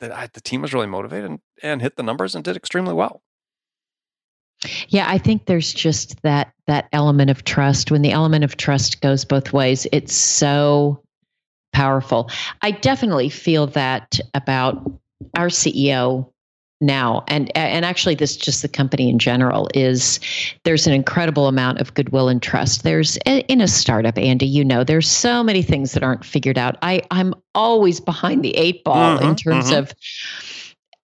the, 0.00 0.28
the 0.32 0.40
team 0.40 0.60
was 0.60 0.74
really 0.74 0.88
motivated 0.88 1.30
and, 1.30 1.40
and 1.62 1.80
hit 1.80 1.94
the 1.94 2.02
numbers 2.02 2.34
and 2.34 2.42
did 2.42 2.56
extremely 2.56 2.92
well. 2.92 3.22
Yeah, 4.88 5.04
I 5.08 5.18
think 5.18 5.46
there's 5.46 5.72
just 5.72 6.20
that 6.22 6.52
that 6.66 6.88
element 6.92 7.30
of 7.30 7.44
trust. 7.44 7.92
When 7.92 8.02
the 8.02 8.10
element 8.10 8.42
of 8.42 8.56
trust 8.56 9.00
goes 9.00 9.24
both 9.24 9.52
ways, 9.52 9.86
it's 9.92 10.16
so 10.16 11.00
powerful. 11.72 12.28
I 12.60 12.72
definitely 12.72 13.28
feel 13.28 13.68
that 13.68 14.18
about 14.34 14.82
our 15.36 15.46
CEO 15.46 16.28
now 16.82 17.24
and 17.28 17.56
and 17.56 17.84
actually 17.84 18.14
this 18.14 18.36
just 18.36 18.60
the 18.62 18.68
company 18.68 19.08
in 19.08 19.18
general 19.18 19.68
is 19.74 20.18
there's 20.64 20.86
an 20.86 20.92
incredible 20.92 21.46
amount 21.46 21.78
of 21.80 21.94
goodwill 21.94 22.28
and 22.28 22.42
trust 22.42 22.82
there's 22.82 23.16
in 23.24 23.60
a 23.60 23.68
startup 23.68 24.18
andy 24.18 24.46
you 24.46 24.64
know 24.64 24.84
there's 24.84 25.08
so 25.08 25.42
many 25.42 25.62
things 25.62 25.92
that 25.92 26.02
aren't 26.02 26.24
figured 26.24 26.58
out 26.58 26.76
i 26.82 27.00
i'm 27.10 27.32
always 27.54 28.00
behind 28.00 28.42
the 28.42 28.56
eight 28.56 28.82
ball 28.84 29.18
mm-hmm, 29.18 29.28
in 29.28 29.36
terms 29.36 29.70
mm-hmm. 29.70 29.78
of 29.78 29.94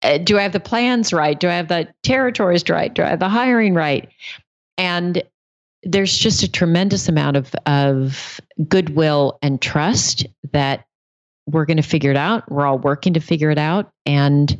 uh, 0.02 0.18
do 0.18 0.38
I 0.38 0.42
have 0.42 0.52
the 0.52 0.60
plans 0.60 1.12
right? 1.12 1.38
Do 1.38 1.48
I 1.48 1.54
have 1.54 1.68
the 1.68 1.88
territories 2.04 2.68
right? 2.68 2.94
Do 2.94 3.02
I 3.02 3.08
have 3.08 3.18
the 3.18 3.28
hiring 3.28 3.74
right? 3.74 4.08
And 4.76 5.22
there's 5.82 6.16
just 6.16 6.42
a 6.42 6.50
tremendous 6.50 7.08
amount 7.08 7.36
of 7.36 7.54
of 7.66 8.40
goodwill 8.68 9.38
and 9.42 9.60
trust 9.60 10.26
that 10.52 10.84
we're 11.46 11.64
going 11.64 11.78
to 11.78 11.82
figure 11.82 12.10
it 12.10 12.16
out. 12.16 12.50
We're 12.50 12.66
all 12.66 12.78
working 12.78 13.14
to 13.14 13.20
figure 13.20 13.50
it 13.50 13.58
out, 13.58 13.90
and 14.04 14.56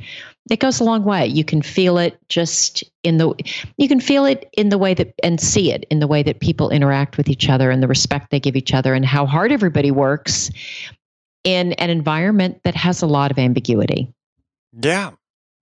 it 0.51 0.61
goes 0.61 0.81
a 0.81 0.85
long 0.85 1.05
way. 1.05 1.27
You 1.27 1.45
can 1.45 1.63
feel 1.63 1.99
it 1.99 2.19
just 2.29 2.85
in 3.03 3.19
the 3.19 3.35
you 3.77 3.89
can 3.89 4.01
feel 4.01 4.25
it 4.25 4.49
in 4.55 4.69
the 4.69 4.79
way 4.79 4.95
that 4.95 5.15
and 5.23 5.41
see 5.41 5.73
it 5.73 5.85
in 5.91 6.01
the 6.01 6.07
way 6.07 6.23
that 6.23 6.41
people 6.41 6.71
interact 6.71 7.17
with 7.17 7.29
each 7.29 7.49
other 7.49 7.71
and 7.71 7.83
the 7.83 7.89
respect 7.89 8.31
they 8.31 8.41
give 8.41 8.57
each 8.57 8.75
other 8.75 8.95
and 8.95 9.05
how 9.05 9.27
hard 9.27 9.53
everybody 9.53 9.91
works 9.91 10.51
in 11.45 11.73
an 11.75 11.91
environment 11.91 12.61
that 12.65 12.75
has 12.75 13.03
a 13.03 13.07
lot 13.07 13.31
of 13.31 13.39
ambiguity. 13.39 14.13
Yeah, 14.81 15.13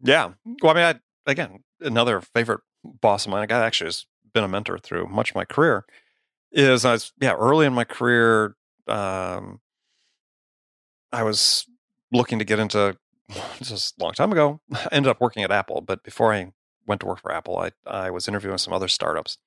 yeah. 0.03 0.31
Well, 0.63 0.73
I 0.73 0.75
mean, 0.75 0.85
I, 0.85 1.31
again, 1.31 1.63
another 1.81 2.21
favorite 2.21 2.61
boss 3.01 3.27
of 3.27 3.33
mine, 3.33 3.45
a 3.45 3.47
guy 3.47 3.65
actually 3.65 3.89
has 3.89 4.07
been 4.33 4.45
a 4.45 4.49
mentor 4.49 4.79
through 4.79 5.07
much 5.07 5.31
of 5.31 5.35
my 5.37 5.45
career, 5.45 5.85
is 6.53 6.85
I 6.85 6.93
was, 6.93 7.13
yeah, 7.21 7.35
early 7.35 7.67
in 7.67 7.73
my 7.73 7.85
career, 7.85 8.57
um, 8.89 9.61
I 11.13 11.23
was 11.23 11.67
looking 12.13 12.39
to 12.39 12.45
get 12.45 12.59
into, 12.59 12.97
just 13.63 13.99
a 13.99 14.05
long 14.05 14.13
time 14.13 14.33
ago, 14.33 14.61
I 14.73 14.89
ended 14.93 15.11
up 15.11 15.21
working 15.21 15.43
at 15.43 15.51
Apple. 15.51 15.81
But 15.81 16.03
before 16.03 16.33
I 16.33 16.53
went 16.87 17.01
to 17.01 17.07
work 17.07 17.21
for 17.21 17.33
Apple, 17.33 17.59
I, 17.59 17.71
I 17.87 18.11
was 18.11 18.29
interviewing 18.29 18.59
some 18.59 18.73
other 18.73 18.89
startups. 18.89 19.39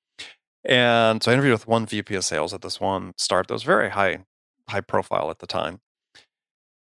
And 0.64 1.22
so 1.22 1.30
I 1.30 1.34
interviewed 1.34 1.54
with 1.54 1.66
one 1.66 1.86
VP 1.86 2.14
of 2.14 2.24
sales 2.24 2.52
at 2.52 2.60
this 2.62 2.80
one 2.80 3.14
startup 3.16 3.48
that 3.48 3.54
was 3.54 3.62
very 3.62 3.90
high, 3.90 4.24
high 4.68 4.82
profile 4.82 5.30
at 5.30 5.38
the 5.38 5.46
time. 5.46 5.80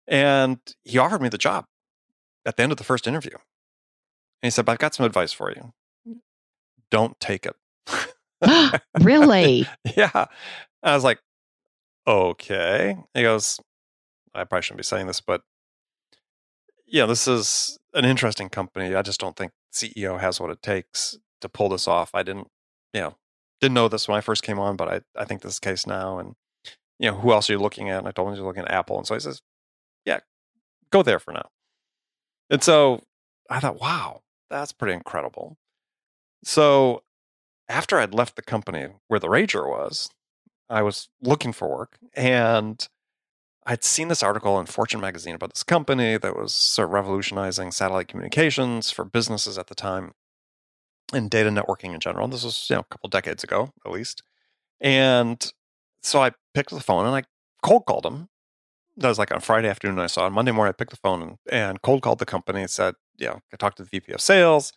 And 0.08 0.58
he 0.82 0.98
offered 0.98 1.22
me 1.22 1.28
the 1.28 1.38
job 1.38 1.66
at 2.44 2.56
the 2.56 2.64
end 2.64 2.72
of 2.72 2.78
the 2.78 2.84
first 2.84 3.06
interview. 3.06 3.34
And 3.34 4.48
he 4.48 4.50
said, 4.50 4.68
I've 4.68 4.78
got 4.78 4.94
some 4.94 5.06
advice 5.06 5.32
for 5.32 5.52
you. 5.52 5.72
Don't 6.90 7.18
take 7.20 7.46
it. 7.46 7.54
really? 9.00 9.68
yeah. 9.96 10.26
I 10.82 10.94
was 10.94 11.04
like, 11.04 11.20
okay. 12.08 12.96
He 13.14 13.22
goes, 13.22 13.60
I 14.34 14.44
probably 14.44 14.62
shouldn't 14.62 14.78
be 14.78 14.84
saying 14.84 15.06
this, 15.06 15.20
but 15.20 15.42
yeah, 16.90 17.06
this 17.06 17.28
is 17.28 17.78
an 17.94 18.04
interesting 18.04 18.48
company. 18.48 18.94
I 18.94 19.02
just 19.02 19.20
don't 19.20 19.36
think 19.36 19.52
CEO 19.72 20.20
has 20.20 20.40
what 20.40 20.50
it 20.50 20.62
takes 20.62 21.18
to 21.40 21.48
pull 21.48 21.68
this 21.68 21.88
off. 21.88 22.10
I 22.14 22.22
didn't, 22.22 22.48
you 22.92 23.00
know, 23.00 23.14
didn't 23.60 23.74
know 23.74 23.88
this 23.88 24.08
when 24.08 24.18
I 24.18 24.20
first 24.20 24.42
came 24.42 24.58
on, 24.58 24.76
but 24.76 24.88
I, 24.88 25.00
I 25.16 25.24
think 25.24 25.42
this 25.42 25.54
is 25.54 25.60
the 25.60 25.68
case 25.68 25.86
now. 25.86 26.18
And, 26.18 26.34
you 26.98 27.10
know, 27.10 27.18
who 27.18 27.32
else 27.32 27.48
are 27.48 27.52
you 27.54 27.58
looking 27.58 27.88
at? 27.88 27.98
And 27.98 28.08
I 28.08 28.10
told 28.10 28.28
him 28.28 28.34
he's 28.34 28.42
looking 28.42 28.64
at 28.64 28.70
Apple. 28.70 28.98
And 28.98 29.06
so 29.06 29.14
he 29.14 29.20
says, 29.20 29.40
yeah, 30.04 30.20
go 30.90 31.02
there 31.02 31.18
for 31.18 31.32
now. 31.32 31.48
And 32.50 32.62
so 32.62 33.02
I 33.48 33.60
thought, 33.60 33.80
wow, 33.80 34.22
that's 34.50 34.72
pretty 34.72 34.94
incredible. 34.94 35.56
So 36.42 37.04
after 37.68 37.98
I'd 37.98 38.14
left 38.14 38.34
the 38.34 38.42
company 38.42 38.88
where 39.06 39.20
the 39.20 39.28
Rager 39.28 39.68
was, 39.68 40.10
I 40.68 40.82
was 40.82 41.08
looking 41.22 41.52
for 41.52 41.68
work 41.68 41.98
and 42.14 42.86
I'd 43.66 43.84
seen 43.84 44.08
this 44.08 44.22
article 44.22 44.58
in 44.58 44.66
Fortune 44.66 45.00
magazine 45.00 45.34
about 45.34 45.52
this 45.52 45.62
company 45.62 46.16
that 46.16 46.36
was 46.36 46.54
sort 46.54 46.88
of 46.88 46.92
revolutionizing 46.92 47.70
satellite 47.72 48.08
communications 48.08 48.90
for 48.90 49.04
businesses 49.04 49.58
at 49.58 49.66
the 49.66 49.74
time 49.74 50.12
and 51.12 51.30
data 51.30 51.50
networking 51.50 51.92
in 51.92 52.00
general. 52.00 52.28
This 52.28 52.44
was 52.44 52.68
you 52.70 52.76
know, 52.76 52.80
a 52.80 52.84
couple 52.84 53.10
decades 53.10 53.44
ago, 53.44 53.72
at 53.84 53.92
least. 53.92 54.22
And 54.80 55.52
so 56.02 56.22
I 56.22 56.32
picked 56.54 56.70
the 56.70 56.80
phone 56.80 57.06
and 57.06 57.14
I 57.14 57.24
cold 57.62 57.84
called 57.86 58.04
them. 58.04 58.28
That 58.96 59.08
was 59.08 59.18
like 59.18 59.32
on 59.32 59.40
Friday 59.40 59.68
afternoon. 59.68 59.98
I 59.98 60.06
saw 60.06 60.24
on 60.24 60.32
Monday 60.32 60.52
morning. 60.52 60.70
I 60.70 60.76
picked 60.76 60.90
the 60.90 60.96
phone 60.96 61.22
and, 61.22 61.38
and 61.50 61.82
cold 61.82 62.02
called 62.02 62.18
the 62.18 62.26
company 62.26 62.62
and 62.62 62.70
said, 62.70 62.94
you 63.18 63.26
know, 63.26 63.40
I 63.52 63.56
talked 63.56 63.76
to 63.76 63.82
the 63.82 63.88
VP 63.88 64.12
of 64.12 64.20
sales. 64.20 64.72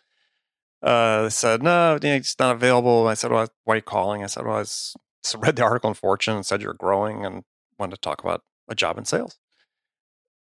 Uh, 0.82 1.22
they 1.22 1.30
said, 1.30 1.62
no, 1.62 1.98
it's 2.02 2.38
not 2.38 2.54
available. 2.54 3.08
I 3.08 3.14
said, 3.14 3.30
well, 3.30 3.48
why 3.64 3.74
are 3.74 3.76
you 3.76 3.82
calling? 3.82 4.22
I 4.22 4.26
said, 4.26 4.44
well, 4.44 4.58
I 4.58 4.64
so 4.64 5.38
read 5.38 5.56
the 5.56 5.62
article 5.62 5.88
in 5.88 5.94
Fortune 5.94 6.36
and 6.36 6.44
said 6.44 6.60
you're 6.60 6.74
growing 6.74 7.24
and 7.24 7.44
wanted 7.78 7.96
to 7.96 8.00
talk 8.00 8.22
about 8.22 8.42
a 8.68 8.74
job 8.74 8.98
in 8.98 9.04
sales. 9.04 9.38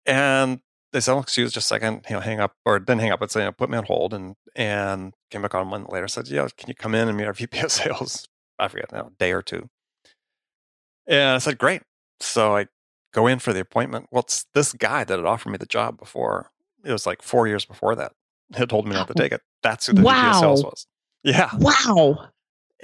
And 0.06 0.60
they 0.92 1.00
said, 1.00 1.14
oh, 1.14 1.20
excuse 1.20 1.52
just 1.52 1.66
a 1.66 1.68
second, 1.68 2.06
you 2.10 2.16
know, 2.16 2.22
hang 2.22 2.40
up 2.40 2.56
or 2.66 2.80
then 2.80 3.00
hang 3.00 3.12
up 3.12 3.20
but 3.20 3.32
say, 3.32 3.42
you 3.42 3.46
know, 3.46 3.52
put 3.52 3.70
me 3.70 3.78
on 3.78 3.86
hold 3.86 4.14
and 4.14 4.36
and 4.56 5.14
came 5.30 5.42
back 5.42 5.56
on 5.56 5.62
a 5.62 5.66
month 5.66 5.90
later, 5.90 6.08
said, 6.08 6.28
yeah, 6.28 6.48
can 6.58 6.68
you 6.68 6.76
come 6.76 6.96
in 6.96 7.08
and 7.08 7.18
meet 7.18 7.26
our 7.26 7.34
VP 7.34 7.60
of 7.60 7.72
sales? 7.72 8.28
I 8.60 8.68
forget 8.68 8.92
now, 8.92 9.08
a 9.08 9.12
day 9.18 9.32
or 9.32 9.42
two. 9.42 9.70
And 11.08 11.36
I 11.36 11.38
said, 11.40 11.58
great. 11.58 11.82
So 12.20 12.56
I 12.56 12.68
go 13.14 13.28
in 13.28 13.40
for 13.40 13.54
the 13.54 13.60
appointment. 13.60 14.08
Well, 14.12 14.24
it's 14.24 14.46
this 14.54 14.74
guy 14.74 15.04
that 15.04 15.18
had 15.18 15.26
offered 15.26 15.50
me 15.50 15.58
the 15.58 15.66
job 15.66 15.98
before. 15.98 16.52
It 16.84 16.92
was 16.92 17.06
like 17.06 17.22
four 17.22 17.48
years 17.48 17.66
before 17.66 17.96
that. 17.96 18.14
Had 18.54 18.70
told 18.70 18.86
me 18.86 18.94
not 18.94 19.08
to 19.08 19.14
take 19.18 19.32
it. 19.32 19.42
That's 19.64 19.88
who 19.88 19.94
the 19.94 20.02
wow. 20.02 20.14
VP 20.14 20.28
of 20.28 20.36
sales 20.36 20.64
was. 20.64 20.88
Yeah. 21.24 21.50
Wow. 21.58 22.30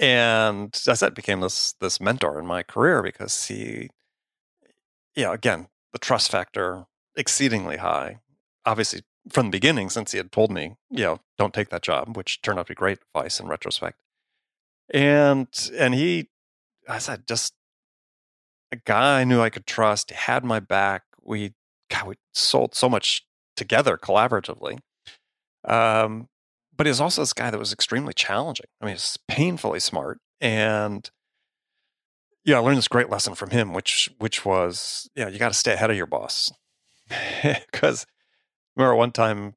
And 0.00 0.74
as 0.74 0.88
I 0.88 0.94
said, 0.94 1.14
became 1.14 1.40
this 1.40 1.74
this 1.80 2.00
mentor 2.00 2.38
in 2.38 2.46
my 2.46 2.62
career 2.62 3.02
because 3.02 3.46
he, 3.46 3.90
know, 5.24 5.32
again, 5.32 5.68
the 5.92 5.98
trust 5.98 6.30
factor 6.30 6.86
exceedingly 7.16 7.78
high. 7.78 8.20
Obviously, 8.64 9.02
from 9.30 9.46
the 9.46 9.50
beginning, 9.50 9.90
since 9.90 10.12
he 10.12 10.18
had 10.18 10.32
told 10.32 10.50
me, 10.50 10.76
you 10.90 11.04
know, 11.04 11.20
don't 11.36 11.54
take 11.54 11.70
that 11.70 11.82
job, 11.82 12.16
which 12.16 12.42
turned 12.42 12.58
out 12.58 12.66
to 12.66 12.72
be 12.72 12.74
great 12.74 12.98
advice 13.14 13.40
in 13.40 13.48
retrospect. 13.48 13.98
And 14.92 15.48
and 15.76 15.94
he, 15.94 16.28
I 16.88 16.98
said, 16.98 17.26
just 17.26 17.54
a 18.72 18.76
guy 18.76 19.20
I 19.20 19.24
knew 19.24 19.40
I 19.40 19.50
could 19.50 19.66
trust. 19.66 20.10
Had 20.10 20.44
my 20.44 20.60
back. 20.60 21.02
We, 21.22 21.54
God, 21.90 22.06
we 22.06 22.14
sold 22.32 22.74
so 22.74 22.88
much 22.88 23.26
together 23.56 23.96
collaboratively. 23.96 24.78
Um, 25.64 26.28
but 26.76 26.86
he 26.86 26.90
was 26.90 27.00
also 27.00 27.22
this 27.22 27.32
guy 27.32 27.50
that 27.50 27.58
was 27.58 27.72
extremely 27.72 28.14
challenging. 28.14 28.66
I 28.80 28.86
mean, 28.86 28.94
he's 28.94 29.18
painfully 29.28 29.80
smart, 29.80 30.20
and 30.40 31.10
yeah, 32.48 32.56
I 32.56 32.60
learned 32.60 32.78
this 32.78 32.88
great 32.88 33.10
lesson 33.10 33.34
from 33.34 33.50
him, 33.50 33.74
which 33.74 34.08
which 34.16 34.46
was, 34.46 35.10
yeah, 35.14 35.28
you 35.28 35.38
got 35.38 35.48
to 35.48 35.58
stay 35.58 35.74
ahead 35.74 35.90
of 35.90 35.98
your 35.98 36.06
boss, 36.06 36.50
because 37.42 38.06
remember 38.74 38.94
one 38.94 39.12
time, 39.12 39.54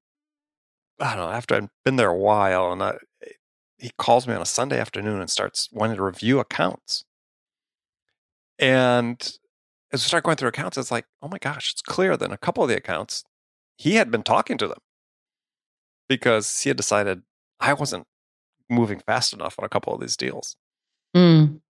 I 0.99 1.15
don't 1.15 1.25
know, 1.25 1.31
after 1.31 1.55
I'd 1.55 1.69
been 1.85 1.95
there 1.95 2.09
a 2.09 2.17
while, 2.17 2.69
and 2.73 2.83
I, 2.83 2.97
he 3.77 3.91
calls 3.97 4.27
me 4.27 4.33
on 4.33 4.41
a 4.41 4.45
Sunday 4.45 4.77
afternoon 4.77 5.21
and 5.21 5.29
starts 5.29 5.69
wanting 5.71 5.95
to 5.95 6.03
review 6.03 6.39
accounts, 6.39 7.05
and 8.59 9.21
as 9.93 10.03
we 10.03 10.07
start 10.09 10.25
going 10.25 10.35
through 10.35 10.49
accounts, 10.49 10.77
it's 10.77 10.91
like, 10.91 11.05
oh 11.21 11.29
my 11.29 11.37
gosh, 11.37 11.71
it's 11.71 11.81
clear 11.81 12.17
that 12.17 12.25
in 12.25 12.33
a 12.33 12.37
couple 12.37 12.61
of 12.61 12.69
the 12.69 12.75
accounts, 12.75 13.23
he 13.77 13.95
had 13.95 14.11
been 14.11 14.23
talking 14.23 14.57
to 14.57 14.67
them 14.67 14.79
because 16.09 16.59
he 16.63 16.69
had 16.69 16.77
decided 16.77 17.21
I 17.57 17.71
wasn't 17.71 18.05
moving 18.69 18.99
fast 18.99 19.31
enough 19.31 19.55
on 19.57 19.63
a 19.63 19.69
couple 19.69 19.93
of 19.93 20.01
these 20.01 20.17
deals. 20.17 20.57
Mm. 21.15 21.61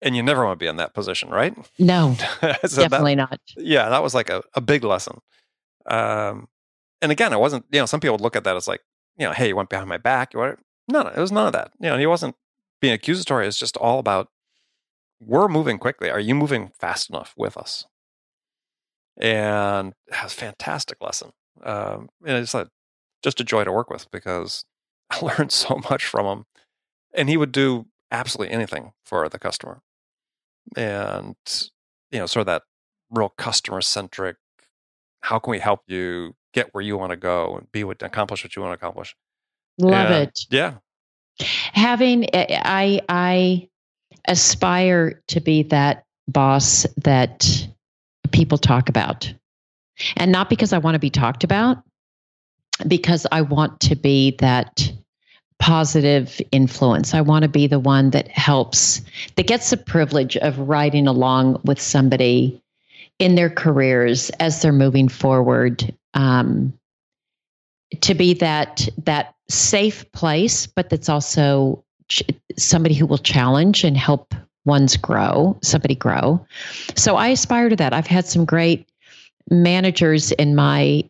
And 0.00 0.14
you 0.14 0.22
never 0.22 0.44
want 0.44 0.58
to 0.58 0.64
be 0.64 0.68
in 0.68 0.76
that 0.76 0.94
position, 0.94 1.28
right? 1.30 1.56
No, 1.78 2.14
so 2.66 2.82
definitely 2.82 3.16
that, 3.16 3.30
not. 3.30 3.40
Yeah, 3.56 3.88
that 3.88 4.02
was 4.02 4.14
like 4.14 4.30
a, 4.30 4.42
a 4.54 4.60
big 4.60 4.84
lesson. 4.84 5.20
Um, 5.86 6.48
and 7.02 7.10
again, 7.10 7.32
it 7.32 7.40
wasn't, 7.40 7.64
you 7.72 7.80
know, 7.80 7.86
some 7.86 8.00
people 8.00 8.14
would 8.14 8.20
look 8.20 8.36
at 8.36 8.44
that 8.44 8.56
as 8.56 8.68
like, 8.68 8.80
you 9.16 9.26
know, 9.26 9.32
hey, 9.32 9.48
you 9.48 9.56
went 9.56 9.70
behind 9.70 9.88
my 9.88 9.98
back. 9.98 10.32
You 10.32 10.40
went, 10.40 10.60
no, 10.86 11.02
no, 11.02 11.08
it 11.08 11.18
was 11.18 11.32
none 11.32 11.46
of 11.46 11.52
that. 11.52 11.72
You 11.80 11.88
know, 11.88 11.98
he 11.98 12.06
wasn't 12.06 12.36
being 12.80 12.94
accusatory. 12.94 13.46
It's 13.46 13.58
just 13.58 13.76
all 13.76 13.98
about 13.98 14.28
we're 15.20 15.48
moving 15.48 15.78
quickly. 15.78 16.10
Are 16.10 16.20
you 16.20 16.34
moving 16.34 16.70
fast 16.78 17.10
enough 17.10 17.34
with 17.36 17.56
us? 17.56 17.86
And 19.16 19.94
it 20.06 20.22
was 20.22 20.32
a 20.32 20.36
fantastic 20.36 20.98
lesson. 21.00 21.32
Um, 21.64 22.08
and 22.24 22.36
it's 22.36 22.54
like, 22.54 22.68
just 23.22 23.40
a 23.40 23.44
joy 23.44 23.64
to 23.64 23.72
work 23.72 23.90
with 23.90 24.10
because 24.10 24.64
I 25.10 25.20
learned 25.20 25.52
so 25.52 25.80
much 25.90 26.04
from 26.04 26.26
him. 26.26 26.44
And 27.12 27.28
he 27.28 27.36
would 27.36 27.52
do 27.52 27.86
absolutely 28.10 28.54
anything 28.54 28.92
for 29.04 29.28
the 29.28 29.38
customer. 29.38 29.82
And, 30.76 31.36
you 32.10 32.18
know, 32.18 32.26
sort 32.26 32.42
of 32.42 32.46
that 32.46 32.62
real 33.10 33.30
customer 33.30 33.80
centric, 33.80 34.36
how 35.20 35.38
can 35.38 35.50
we 35.50 35.58
help 35.58 35.80
you 35.86 36.34
get 36.52 36.74
where 36.74 36.82
you 36.82 36.96
want 36.96 37.10
to 37.10 37.16
go 37.16 37.56
and 37.56 37.70
be 37.72 37.84
what 37.84 38.02
accomplish 38.02 38.44
what 38.44 38.54
you 38.56 38.62
want 38.62 38.78
to 38.78 38.84
accomplish? 38.84 39.14
Love 39.78 40.10
and, 40.10 40.28
it. 40.28 40.40
Yeah. 40.50 40.74
Having 41.40 42.34
eh, 42.34 42.46
eh, 42.48 42.62
I 42.64 43.00
I 43.08 43.68
aspire 44.26 45.22
to 45.28 45.40
be 45.40 45.62
that 45.64 46.04
boss 46.26 46.86
that 46.96 47.68
people 48.32 48.58
talk 48.58 48.88
about. 48.88 49.32
And 50.16 50.30
not 50.30 50.50
because 50.50 50.72
I 50.72 50.78
want 50.78 50.94
to 50.94 51.00
be 51.00 51.10
talked 51.10 51.42
about, 51.44 51.78
because 52.86 53.26
I 53.32 53.42
want 53.42 53.80
to 53.80 53.96
be 53.96 54.36
that 54.38 54.92
positive 55.58 56.40
influence. 56.52 57.14
I 57.14 57.20
want 57.20 57.42
to 57.42 57.48
be 57.48 57.66
the 57.66 57.80
one 57.80 58.10
that 58.10 58.28
helps, 58.28 59.02
that 59.36 59.46
gets 59.46 59.70
the 59.70 59.76
privilege 59.76 60.36
of 60.36 60.58
riding 60.58 61.06
along 61.06 61.60
with 61.64 61.80
somebody 61.80 62.62
in 63.18 63.34
their 63.34 63.50
careers 63.50 64.30
as 64.40 64.62
they're 64.62 64.72
moving 64.72 65.08
forward. 65.08 65.94
Um, 66.14 66.72
to 68.00 68.14
be 68.14 68.34
that 68.34 68.86
that 69.04 69.34
safe 69.48 70.10
place, 70.12 70.66
but 70.66 70.90
that's 70.90 71.08
also 71.08 71.82
ch- 72.08 72.22
somebody 72.56 72.94
who 72.94 73.06
will 73.06 73.18
challenge 73.18 73.84
and 73.84 73.96
help 73.96 74.34
one's 74.64 74.96
grow, 74.96 75.58
somebody 75.62 75.94
grow. 75.94 76.44
So 76.94 77.16
I 77.16 77.28
aspire 77.28 77.70
to 77.70 77.76
that. 77.76 77.94
I've 77.94 78.06
had 78.06 78.26
some 78.26 78.44
great 78.44 78.86
managers 79.50 80.32
in 80.32 80.54
my 80.54 81.08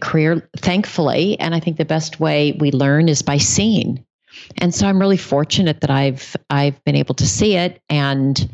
career, 0.00 0.48
thankfully. 0.56 1.38
And 1.40 1.54
I 1.54 1.60
think 1.60 1.76
the 1.76 1.84
best 1.84 2.20
way 2.20 2.52
we 2.58 2.70
learn 2.70 3.08
is 3.08 3.22
by 3.22 3.38
seeing. 3.38 4.04
And 4.58 4.74
so 4.74 4.86
I'm 4.86 5.00
really 5.00 5.16
fortunate 5.16 5.80
that 5.80 5.90
I've 5.90 6.36
I've 6.50 6.82
been 6.84 6.94
able 6.94 7.14
to 7.16 7.26
see 7.26 7.56
it 7.56 7.82
and 7.88 8.48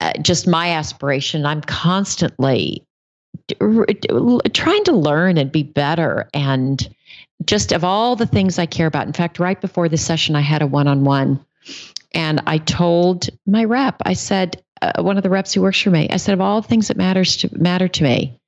uh, 0.00 0.12
just 0.20 0.46
my 0.46 0.70
aspiration. 0.70 1.46
I'm 1.46 1.62
constantly 1.62 2.86
trying 4.52 4.84
to 4.84 4.92
learn 4.92 5.38
and 5.38 5.50
be 5.50 5.62
better 5.62 6.28
and 6.34 6.94
just 7.44 7.72
of 7.72 7.84
all 7.84 8.16
the 8.16 8.26
things 8.26 8.58
I 8.58 8.66
care 8.66 8.86
about. 8.86 9.06
In 9.06 9.12
fact, 9.12 9.38
right 9.38 9.60
before 9.60 9.88
this 9.88 10.04
session, 10.04 10.36
I 10.36 10.40
had 10.40 10.62
a 10.62 10.66
one 10.66 10.88
on 10.88 11.04
one 11.04 11.44
and 12.12 12.42
I 12.46 12.58
told 12.58 13.28
my 13.46 13.64
rep, 13.64 13.96
I 14.04 14.14
said, 14.14 14.62
uh, 14.82 15.02
one 15.02 15.16
of 15.16 15.22
the 15.22 15.30
reps 15.30 15.52
who 15.52 15.62
works 15.62 15.80
for 15.80 15.90
me, 15.90 16.08
I 16.10 16.16
said, 16.16 16.32
of 16.32 16.40
all 16.40 16.60
the 16.60 16.68
things 16.68 16.88
that 16.88 16.96
matters 16.96 17.36
to 17.38 17.58
matter 17.58 17.88
to 17.88 18.02
me, 18.02 18.39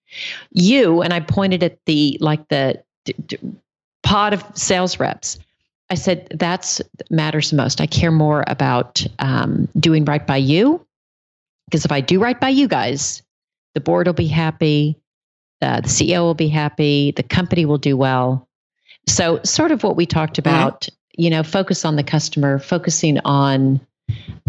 you 0.50 1.02
and 1.02 1.12
I 1.12 1.20
pointed 1.20 1.62
at 1.62 1.78
the 1.86 2.18
like 2.20 2.48
the 2.48 2.82
d- 3.04 3.14
d- 3.26 3.38
pod 4.02 4.34
of 4.34 4.44
sales 4.54 5.00
reps. 5.00 5.38
I 5.90 5.94
said 5.94 6.28
that's 6.30 6.80
matters 7.10 7.52
most. 7.52 7.80
I 7.80 7.86
care 7.86 8.10
more 8.10 8.44
about 8.46 9.06
um, 9.18 9.68
doing 9.78 10.04
right 10.04 10.26
by 10.26 10.38
you 10.38 10.84
because 11.66 11.84
if 11.84 11.92
I 11.92 12.00
do 12.00 12.20
right 12.20 12.38
by 12.38 12.48
you 12.48 12.68
guys, 12.68 13.22
the 13.74 13.80
board 13.80 14.06
will 14.06 14.14
be 14.14 14.26
happy, 14.26 14.96
uh, 15.62 15.80
the 15.80 15.88
CEO 15.88 16.20
will 16.20 16.34
be 16.34 16.48
happy, 16.48 17.12
the 17.12 17.22
company 17.22 17.64
will 17.64 17.78
do 17.78 17.96
well. 17.96 18.48
So, 19.08 19.40
sort 19.42 19.72
of 19.72 19.82
what 19.82 19.96
we 19.96 20.06
talked 20.06 20.34
mm-hmm. 20.34 20.48
about, 20.48 20.82
mm-hmm. 20.82 21.22
you 21.22 21.30
know, 21.30 21.42
focus 21.42 21.84
on 21.84 21.96
the 21.96 22.04
customer, 22.04 22.58
focusing 22.58 23.18
on 23.24 23.80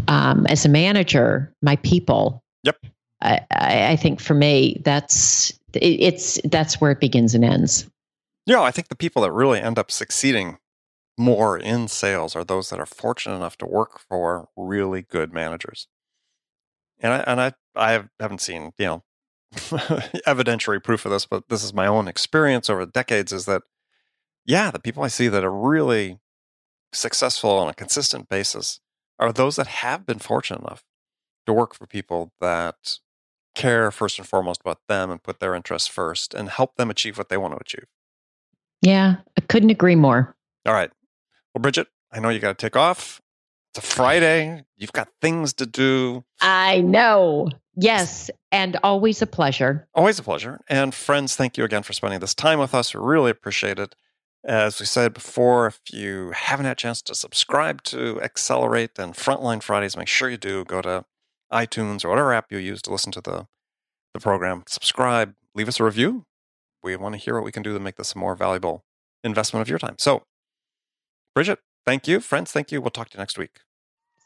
um, 0.08 0.46
as 0.48 0.66
a 0.66 0.70
manager, 0.70 1.52
my 1.62 1.78
people. 1.78 2.44
Yep. 2.64 2.78
I, 3.24 3.92
I 3.92 3.96
think 3.96 4.20
for 4.20 4.34
me, 4.34 4.82
that's 4.84 5.52
it, 5.74 6.00
it's 6.00 6.40
that's 6.46 6.80
where 6.80 6.92
it 6.92 7.00
begins 7.00 7.34
and 7.34 7.46
ends. 7.46 7.90
Yeah, 8.46 8.62
I 8.62 8.72
think 8.72 8.90
the 8.90 8.96
people 8.96 9.22
that 9.22 9.32
really 9.32 9.60
end 9.60 9.80
up 9.80 9.90
succeeding 9.90 10.58
more 11.18 11.58
in 11.58 11.88
sales 11.88 12.36
are 12.36 12.44
those 12.44 12.70
that 12.70 12.80
are 12.80 12.86
fortunate 12.86 13.36
enough 13.36 13.58
to 13.58 13.66
work 13.66 14.00
for 14.00 14.50
really 14.58 15.02
good 15.02 15.32
managers. 15.32 15.88
and 17.00 17.14
I 17.14 17.18
and 17.28 17.42
I 17.42 17.54
I 17.76 18.04
haven't 18.20 18.42
seen 18.42 18.74
you 18.78 18.86
know 18.86 19.04
evidentiary 20.28 20.84
proof 20.84 21.06
of 21.06 21.12
this, 21.12 21.26
but 21.26 21.50
this 21.50 21.64
is 21.64 21.74
my 21.74 21.88
own 21.88 22.08
experience 22.08 22.70
over 22.70 22.86
decades. 22.86 23.32
Is 23.32 23.46
that 23.46 23.62
yeah, 24.46 24.72
the 24.72 24.80
people 24.80 25.04
I 25.04 25.08
see 25.08 25.30
that 25.30 25.44
are 25.44 25.52
really 25.52 26.20
successful 26.92 27.52
on 27.52 27.70
a 27.70 27.74
consistent 27.74 28.30
basis 28.30 28.80
are 29.20 29.32
those 29.32 29.56
that 29.56 29.68
have 29.68 30.06
been 30.06 30.20
fortunate 30.20 30.62
enough 30.62 30.84
to 31.46 31.54
work 31.54 31.74
for 31.74 31.88
people 31.88 32.32
that 32.42 33.00
care 33.56 33.92
first 33.92 34.18
and 34.20 34.28
foremost 34.28 34.62
about 34.62 34.80
them 34.88 35.12
and 35.12 35.22
put 35.22 35.40
their 35.40 35.56
interests 35.56 35.88
first 35.88 36.34
and 36.34 36.50
help 36.50 36.76
them 36.76 36.90
achieve 36.90 37.18
what 37.18 37.30
they 37.30 37.38
want 37.38 37.54
to 37.54 37.60
achieve. 37.60 37.86
Yeah, 38.82 39.18
I 39.38 39.42
couldn't 39.42 39.70
agree 39.70 39.96
more. 39.96 40.36
All 40.66 40.74
right. 40.74 40.92
Well, 41.54 41.62
Bridget, 41.62 41.88
I 42.12 42.20
know 42.20 42.30
you 42.30 42.40
got 42.40 42.58
to 42.58 42.66
take 42.66 42.76
off. 42.76 43.22
It's 43.72 43.80
a 43.80 43.88
Friday. 43.88 44.64
You've 44.78 44.94
got 44.94 45.10
things 45.22 45.54
to 45.54 45.66
do. 45.66 46.24
I 46.42 46.82
know. 46.82 47.50
Yes. 47.76 48.30
And 48.52 48.78
always 48.84 49.22
a 49.22 49.28
pleasure. 49.28 49.88
Always 49.96 50.20
a 50.20 50.24
pleasure. 50.24 50.60
And 50.68 50.94
friends, 50.94 51.36
thank 51.36 51.58
you 51.58 51.64
again 51.64 51.82
for 51.82 51.94
spending 51.94 52.20
this 52.20 52.36
time 52.36 52.60
with 52.60 52.76
us. 52.76 52.94
We 52.94 53.02
really 53.02 53.32
appreciate 53.32 53.80
it. 53.80 53.96
As 54.46 54.80
we 54.80 54.86
said 54.86 55.14
before, 55.14 55.68
if 55.68 55.80
you 55.92 56.32
haven't 56.32 56.66
had 56.66 56.74
a 56.74 56.76
chance 56.76 57.02
to 57.04 57.16
subscribe 57.16 57.82
to 57.84 58.22
Accelerate 58.22 59.00
and 59.00 59.14
Frontline 59.14 59.64
Fridays, 59.64 59.96
make 59.96 60.10
sure 60.10 60.30
you 60.30 60.38
do. 60.38 60.66
Go 60.66 60.82
to 60.82 61.06
iTunes 61.54 62.04
or 62.04 62.10
whatever 62.10 62.34
app 62.34 62.52
you 62.52 62.58
use 62.58 62.82
to 62.82 62.92
listen 62.92 63.12
to 63.14 63.22
the, 63.22 63.48
the 64.14 64.20
program. 64.20 64.64
Subscribe, 64.68 65.36
leave 65.56 65.68
us 65.68 65.80
a 65.80 65.84
review. 65.84 66.26
We 66.84 66.96
want 66.98 67.14
to 67.14 67.20
hear 67.20 67.36
what 67.36 67.46
we 67.46 67.52
can 67.52 67.64
do 67.64 67.74
to 67.74 67.80
make 67.80 67.96
this 67.96 68.14
a 68.14 68.18
more 68.18 68.36
valuable 68.36 68.84
investment 69.24 69.62
of 69.62 69.70
your 69.70 69.80
time. 69.80 69.96
So, 70.00 70.24
Bridget, 71.34 71.60
thank 71.86 72.08
you. 72.08 72.20
Friends, 72.20 72.52
thank 72.52 72.72
you. 72.72 72.82
We'll 72.82 72.92
talk 72.92 73.10
to 73.10 73.18
you 73.18 73.22
next 73.22 73.38
week. 73.38 73.60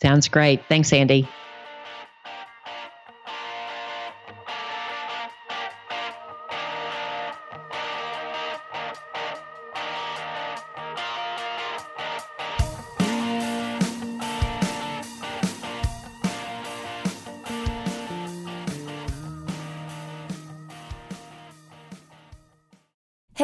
Sounds 0.01 0.27
great. 0.27 0.61
Thanks, 0.67 0.91
Andy. 0.93 1.29